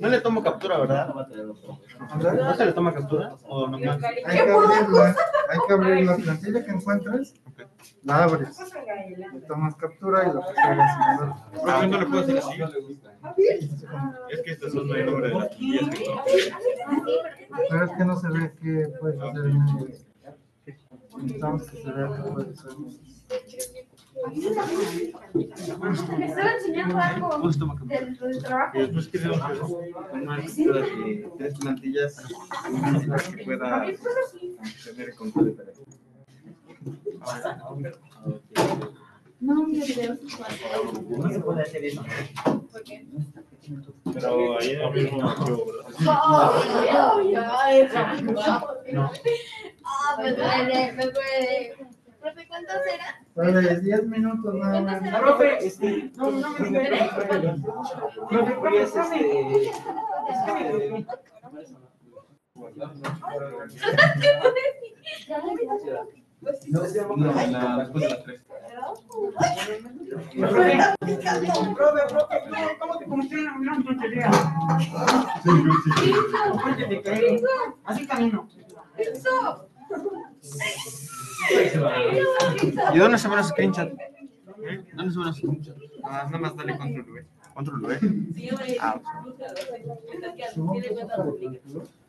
[0.00, 1.14] No le tomo captura, ¿verdad?
[1.14, 3.36] ¿No se le toma captura?
[3.44, 4.02] ¿O nomás?
[4.02, 5.16] Hay que abrirla,
[5.48, 7.34] hay que abrir la plantilla que encuentres,
[8.02, 8.58] la abres,
[9.32, 11.62] le tomas captura y la pegas.
[11.62, 12.62] Profe, no le puedo hacer así.
[14.30, 14.94] Es que estas son que
[17.70, 19.86] Pero es que no se ve qué puedes hacer en ello.
[21.16, 22.76] Necesitamos que se vea qué puedes hacer.
[26.18, 27.50] Me estaba enseñando algo
[27.84, 28.78] del, del trabajo.
[28.78, 29.38] Y después queremos
[30.12, 32.24] una captura de tres plantillas
[33.36, 33.86] que pueda
[34.84, 35.80] tener control de tareas.
[39.44, 39.54] No.
[39.66, 42.02] No se puede hacer eso.
[44.12, 45.20] Pero ahí el mismo.
[49.86, 51.76] Ah, me duele, me duele.
[52.20, 53.14] Profe, ¿cuántos eran?
[53.34, 55.20] Dale, 10 minutos nada más.
[55.20, 57.10] Profe, este, no, no me esperé.
[58.30, 59.70] Profe, pues, este,
[62.54, 62.70] No,
[65.26, 66.06] la respuesta
[66.40, 68.40] de las tres.
[70.34, 70.78] Profe,
[71.74, 74.30] profe, profe, ¿cómo te funciona una tontería?
[77.84, 78.48] Así camino.
[82.92, 83.92] ¿Y dónde se ven los screenshots?
[84.66, 84.84] ¿Eh?
[84.94, 85.80] ¿Dónde se ven los screenshots?
[86.04, 87.26] Ah, nada más dale control V.
[87.54, 87.98] Control V.
[88.80, 89.00] Ah,
[90.54, 90.84] Control
[91.64, 92.03] V.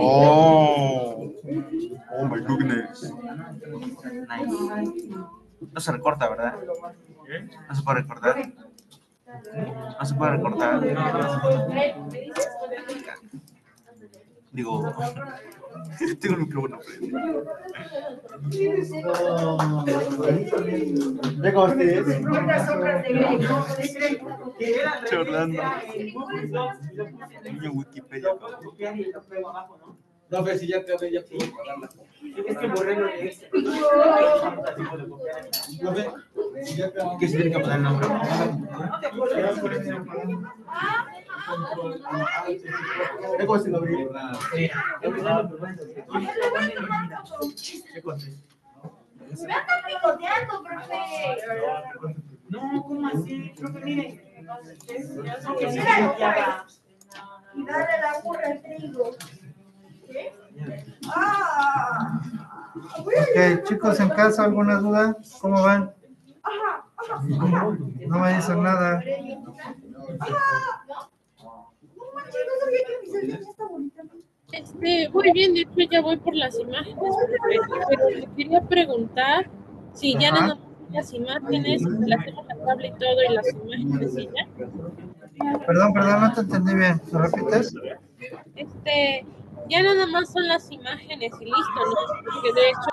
[0.00, 1.32] Oh.
[2.16, 3.12] Oh my goodness.
[5.72, 6.54] No se recorta, ¿verdad?
[7.68, 8.52] No se puede recortar.
[9.98, 10.80] No se puede recortar.
[14.52, 14.92] Digo,
[16.20, 16.80] tengo el micrófono.
[24.58, 25.04] Ya.
[25.08, 25.62] Chorlando.
[27.44, 28.28] Niño Wikipedia.
[30.30, 31.88] No, pero si ya acabé, ya puedo pagarla.
[32.24, 33.48] Es que borré lo de este.
[35.82, 35.94] No.
[37.18, 38.08] ¿Qué se tiene que poner el nombre?
[43.70, 43.96] Lo abrí.
[49.42, 50.94] Me andan picoteando, profe.
[52.48, 53.52] No, ¿cómo así?
[53.56, 54.20] Profe.
[57.56, 59.10] Y dale la burra al trigo.
[63.06, 65.16] Ok, chicos, en casa, ¿alguna duda?
[65.40, 65.92] ¿Cómo van?
[68.08, 69.02] No me dicen nada.
[74.52, 77.14] Este, muy bien, de hecho ya voy por las imágenes,
[77.88, 79.50] pero le quería preguntar
[79.92, 80.58] si ya más
[80.92, 85.58] las imágenes, le hacemos la tabla y todo y las imágenes y ya.
[85.66, 87.00] Perdón, perdón, no te entendí bien.
[87.12, 87.74] ¿Me repites?
[88.54, 89.26] Este,
[89.68, 91.94] ya nada más son las imágenes y listo, ¿no?
[92.24, 92.90] Porque de hecho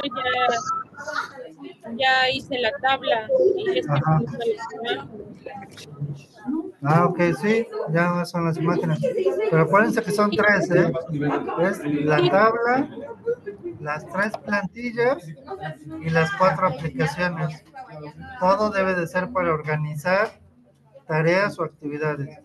[1.85, 3.81] ya, ya hice la tabla y ya.
[6.83, 8.99] Ah, ok, sí, ya son las imágenes.
[9.49, 10.91] Pero acuérdense que son tres, ¿eh?
[11.61, 12.89] Es la tabla,
[13.79, 15.27] las tres plantillas
[16.01, 17.63] y las cuatro aplicaciones.
[18.39, 20.31] Todo debe de ser para organizar
[21.07, 22.39] tareas o actividades.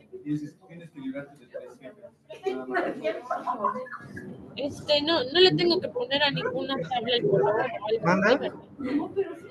[4.56, 7.66] Este, no, no le tengo que poner a ninguna tabla el color.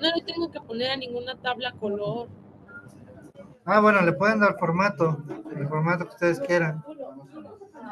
[0.00, 2.28] No le tengo que poner a ninguna tabla color.
[3.64, 5.18] Ah, bueno, le pueden dar formato,
[5.56, 6.84] el formato que ustedes quieran.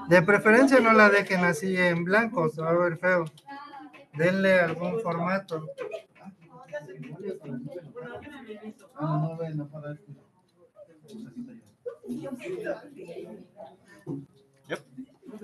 [0.09, 3.25] De preferencia no la dejen así en blanco, se va a ver feo.
[4.13, 5.67] Denle algún formato.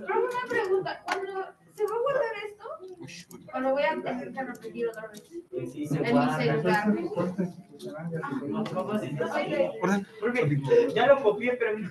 [0.07, 1.33] Pero una pregunta, cuando
[1.75, 2.60] se va a guardar esto,
[3.55, 5.23] o lo voy a tener que repetir otra vez.
[5.73, 6.95] Sí, En mi celular.
[10.95, 11.89] Ya lo copié, pero no.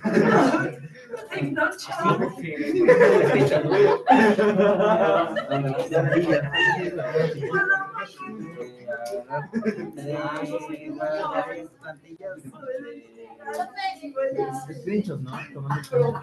[14.80, 15.40] Screenshots, ¿no?
[15.40, 16.20] Estamos haciendo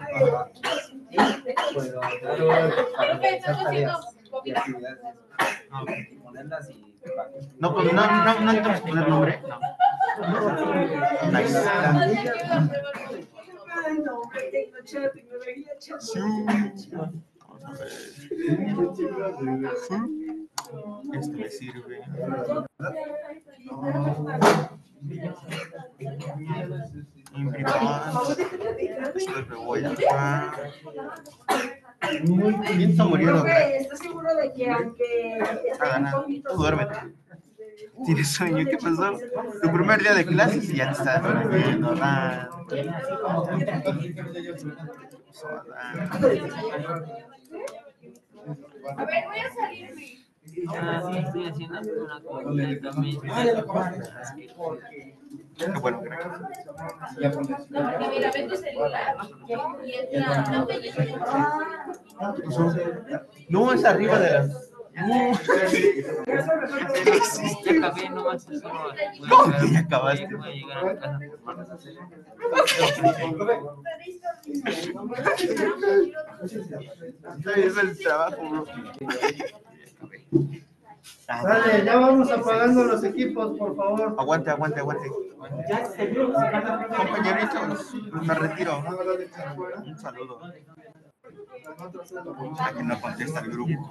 [4.44, 4.98] y actividades.
[5.70, 5.84] Ah.
[6.22, 6.94] Ponerlas y.
[7.58, 9.42] No, pues, no, no, no necesitamos poner nombre.
[9.42, 9.60] No.
[9.60, 10.68] No.
[21.12, 22.02] Este me sirve.
[32.66, 33.42] ¿Quién está muriendo?
[33.42, 35.38] Profe, ¿estás seguro de que aunque
[35.80, 36.24] nada.
[36.48, 36.96] Tú duérmete.
[38.04, 38.64] ¿Tienes sueño?
[38.64, 39.18] ¿Qué pasó?
[39.62, 41.94] Tu primer día de clases y ya te estás durmiendo.
[42.00, 42.48] Ah.
[48.96, 50.27] A ver, voy a salirme.
[50.74, 53.20] Ah, sí, estoy haciendo una copia también.
[55.58, 56.14] Qué bueno que No,
[57.32, 57.54] porque
[58.08, 59.16] mira, ve tu celular
[59.84, 60.50] y entra la
[63.48, 64.70] No, es arriba de las.
[64.96, 65.32] No.
[67.64, 68.68] Ya acabé nomás eso.
[68.68, 68.88] ¿Cómo
[69.58, 70.34] que ya acabaste?
[70.34, 71.18] Voy a llegar a casa.
[77.56, 78.64] Es el trabajo, bro.
[81.26, 84.14] Sale, ya vamos apagando los equipos, por favor.
[84.18, 85.10] Aguante, aguante, aguante.
[86.96, 87.94] Compañeritos,
[88.26, 88.84] me retiro.
[89.84, 90.40] Un saludo.
[92.58, 93.90] A que no contesta el grupo.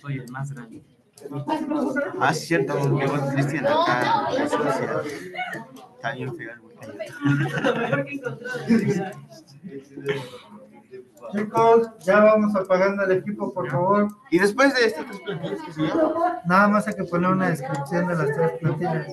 [0.00, 0.82] Soy el más grande.
[2.20, 4.28] Ah, cierto, llegó Cristian acá.
[5.96, 6.60] Está bien feo el.
[11.32, 14.08] Chicos, ya vamos apagando el equipo, por favor.
[14.30, 15.92] Y después de estas tres plantillas, ¿qué sigue?
[16.46, 19.06] Nada más hay que poner una descripción de las tres plantillas.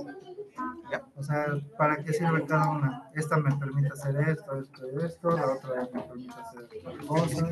[1.18, 1.46] O sea,
[1.78, 3.10] ¿para qué sirve cada una?
[3.16, 7.50] Esta me permite hacer esto, esto y esto, la otra me permite hacer otra cosa.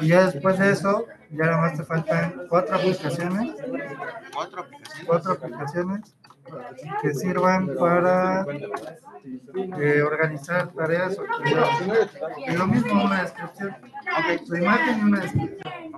[0.00, 3.54] Y ya después de eso, ya nada más te faltan cuatro aplicaciones,
[4.34, 5.06] Cuatro aplicaciones.
[5.06, 6.14] cuatro aplicaciones
[7.02, 8.46] que sirvan para
[9.78, 12.10] eh, organizar tareas o actividades.
[12.46, 13.76] Y lo mismo, una descripción.
[14.46, 15.90] Tu imagen y una descripción.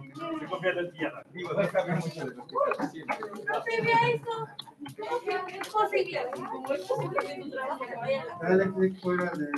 [8.40, 9.48] Dale clic fuera de...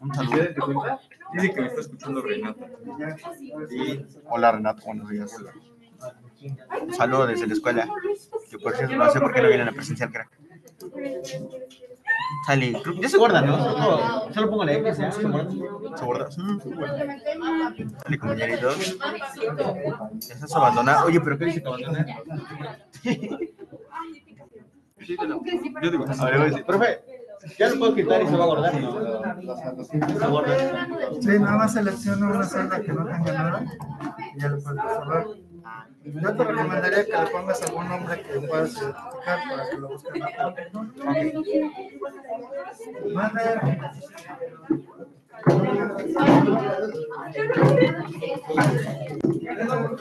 [0.00, 1.00] Un ¿Ya saludo.
[1.32, 2.66] Dice que me está escuchando Renata.
[4.26, 5.36] Hola Renato, buenos días.
[6.82, 7.88] Un saludo desde la escuela.
[8.62, 10.30] Por cierto, no sé por qué no vienen a presenciar, crack.
[12.46, 12.82] Sale.
[13.00, 13.58] Ya se guarda, ¿no?
[13.58, 14.96] Solo, solo pongo la X.
[14.96, 15.50] Se guarda.
[15.96, 16.28] Se guarda.
[16.36, 16.60] Mm.
[18.02, 18.98] Sale, compañeritos.
[20.20, 21.06] Ya estás abandonado.
[21.06, 22.06] Oye, pero ¿qué dice que abandonar?
[25.82, 27.00] Yo digo, A ver, voy a decir, profe,
[27.58, 28.92] ya lo puedo quitar y se va a guardar, ¿no?
[29.84, 30.86] Se guarda.
[31.20, 33.64] Sí, nada más selecciona una celda que no tenga nada
[34.34, 35.47] y ya lo puedes resolver.
[36.04, 39.88] Yo te recomendaría que le pongas algún nombre que puedas identificar para que lo.
[43.12, 43.42] Mande.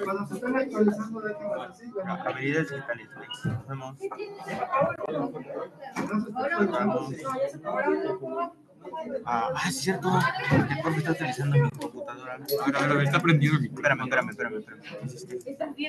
[0.04, 1.92] Cuando se estén actualizando, déjenme así.
[1.92, 3.10] bueno, Habilidades digitales.
[3.46, 3.98] Nos vemos.
[9.26, 10.10] Ah, ah, es cierto.
[10.52, 12.36] El profe está utilizando mi computadora.
[12.36, 14.82] A ver, a ver, a ver, está prendido mi Espérame, espérame, espérame, espérame.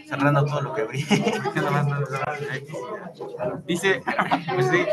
[0.08, 1.02] Cerrando todo lo que abrí.
[3.66, 4.02] Dice,
[4.54, 4.84] pues sí,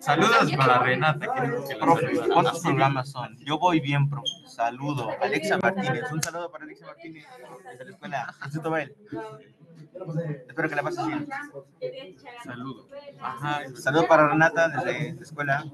[0.00, 1.26] saludos para Renata.
[1.68, 2.06] Que Profe.
[2.32, 3.36] ¿cuántos programas son?
[3.44, 4.26] Yo voy bien, profe.
[4.46, 5.10] Saludo.
[5.20, 6.04] Alexa Martínez.
[6.12, 7.26] Un saludo para Alexa Martínez
[7.70, 8.34] desde la escuela.
[8.44, 8.94] Instituto Bell.
[10.48, 11.28] Espero que la pases bien.
[12.44, 12.88] Saludo.
[13.20, 13.60] Ajá.
[13.76, 15.64] Saludo para Renata desde la escuela.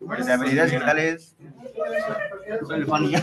[0.00, 1.36] Desde habilidades digitales.
[2.66, 3.22] Soy el fan ya.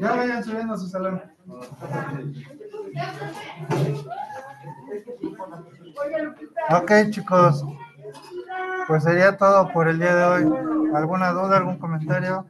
[0.00, 1.22] Ya vayan subiendo a su salón.
[6.70, 7.64] Ok, chicos.
[8.86, 10.92] Pues sería todo por el día de hoy.
[10.94, 12.46] ¿Alguna duda, algún comentario?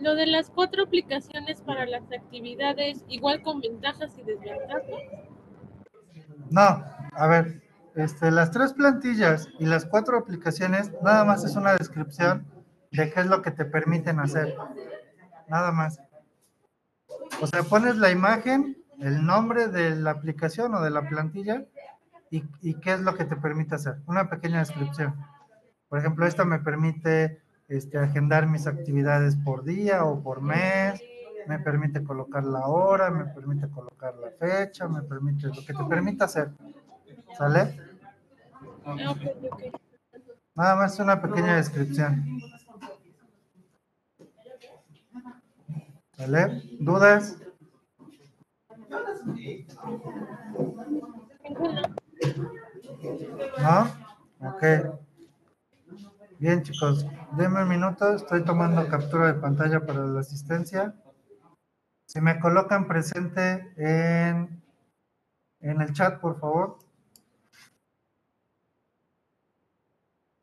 [0.00, 4.82] Lo de las cuatro aplicaciones para las actividades, igual con ventajas y desventajas.
[6.48, 6.82] No,
[7.12, 7.62] a ver,
[7.94, 12.46] este, las tres plantillas y las cuatro aplicaciones, nada más es una descripción
[12.90, 14.54] de qué es lo que te permiten hacer.
[15.48, 16.00] Nada más.
[17.40, 21.64] O sea, pones la imagen, el nombre de la aplicación o de la plantilla
[22.30, 23.96] y, qué es lo que te permite hacer.
[24.06, 25.14] Una pequeña descripción.
[25.88, 31.00] Por ejemplo, esta me permite este, agendar mis actividades por día o por mes,
[31.48, 35.84] me permite colocar la hora, me permite colocar la fecha, me permite lo que te
[35.88, 36.50] permite hacer.
[37.36, 37.80] ¿Sale?
[40.54, 42.40] Nada más una pequeña descripción.
[46.16, 46.62] ¿Sale?
[46.78, 47.36] ¿Dudas?
[53.60, 53.82] ¿No?
[54.48, 54.64] Ok.
[56.38, 57.06] Bien, chicos.
[57.36, 58.14] Denme un minuto.
[58.14, 60.94] Estoy tomando captura de pantalla para la asistencia.
[62.06, 64.62] Si me colocan presente en,
[65.60, 66.78] en el chat, por favor.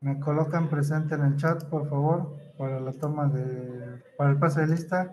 [0.00, 4.60] Me colocan presente en el chat, por favor, para la toma de, para el pase
[4.60, 5.12] de lista.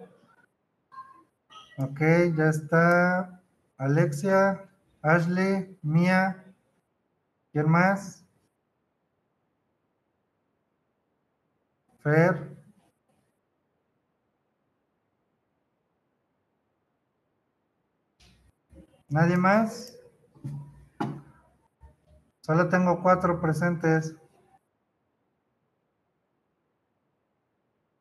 [1.78, 2.00] Ok,
[2.38, 3.42] ya está
[3.78, 4.70] Alexia,
[5.02, 6.44] Ashley, Mía.
[7.52, 8.26] ¿Quién más?
[12.00, 12.56] Fer.
[19.10, 19.98] ¿Nadie más?
[22.42, 24.16] Solo tengo cuatro presentes.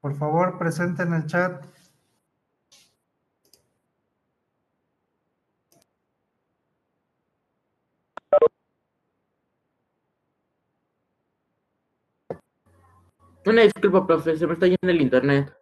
[0.01, 1.74] Por favor, presente en el chat.
[13.47, 15.53] Una disculpa, profe, se me está yendo el internet.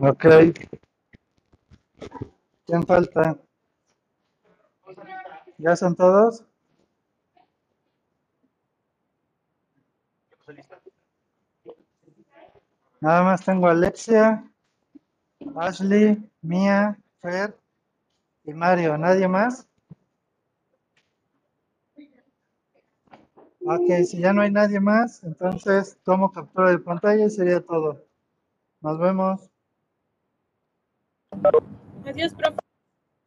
[0.00, 0.24] Ok.
[2.66, 3.36] ¿Quién falta?
[5.58, 6.44] ¿Ya son todos?
[13.00, 14.44] Nada más tengo a Alexia,
[15.56, 17.56] Ashley, Mía, Fer
[18.44, 18.98] y Mario.
[18.98, 19.68] ¿Nadie más?
[23.64, 28.02] Ok, si ya no hay nadie más, entonces tomo captura de pantalla y sería todo.
[28.80, 29.50] Nos vemos.
[32.06, 32.56] Adiós, profe.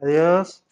[0.01, 0.63] Adiós.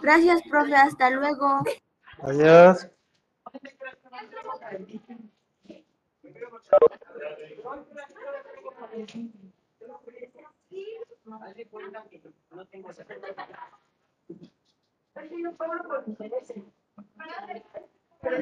[0.00, 0.74] Gracias, profe.
[0.74, 1.62] Hasta luego.
[2.22, 2.88] Adiós.
[18.20, 18.36] Pero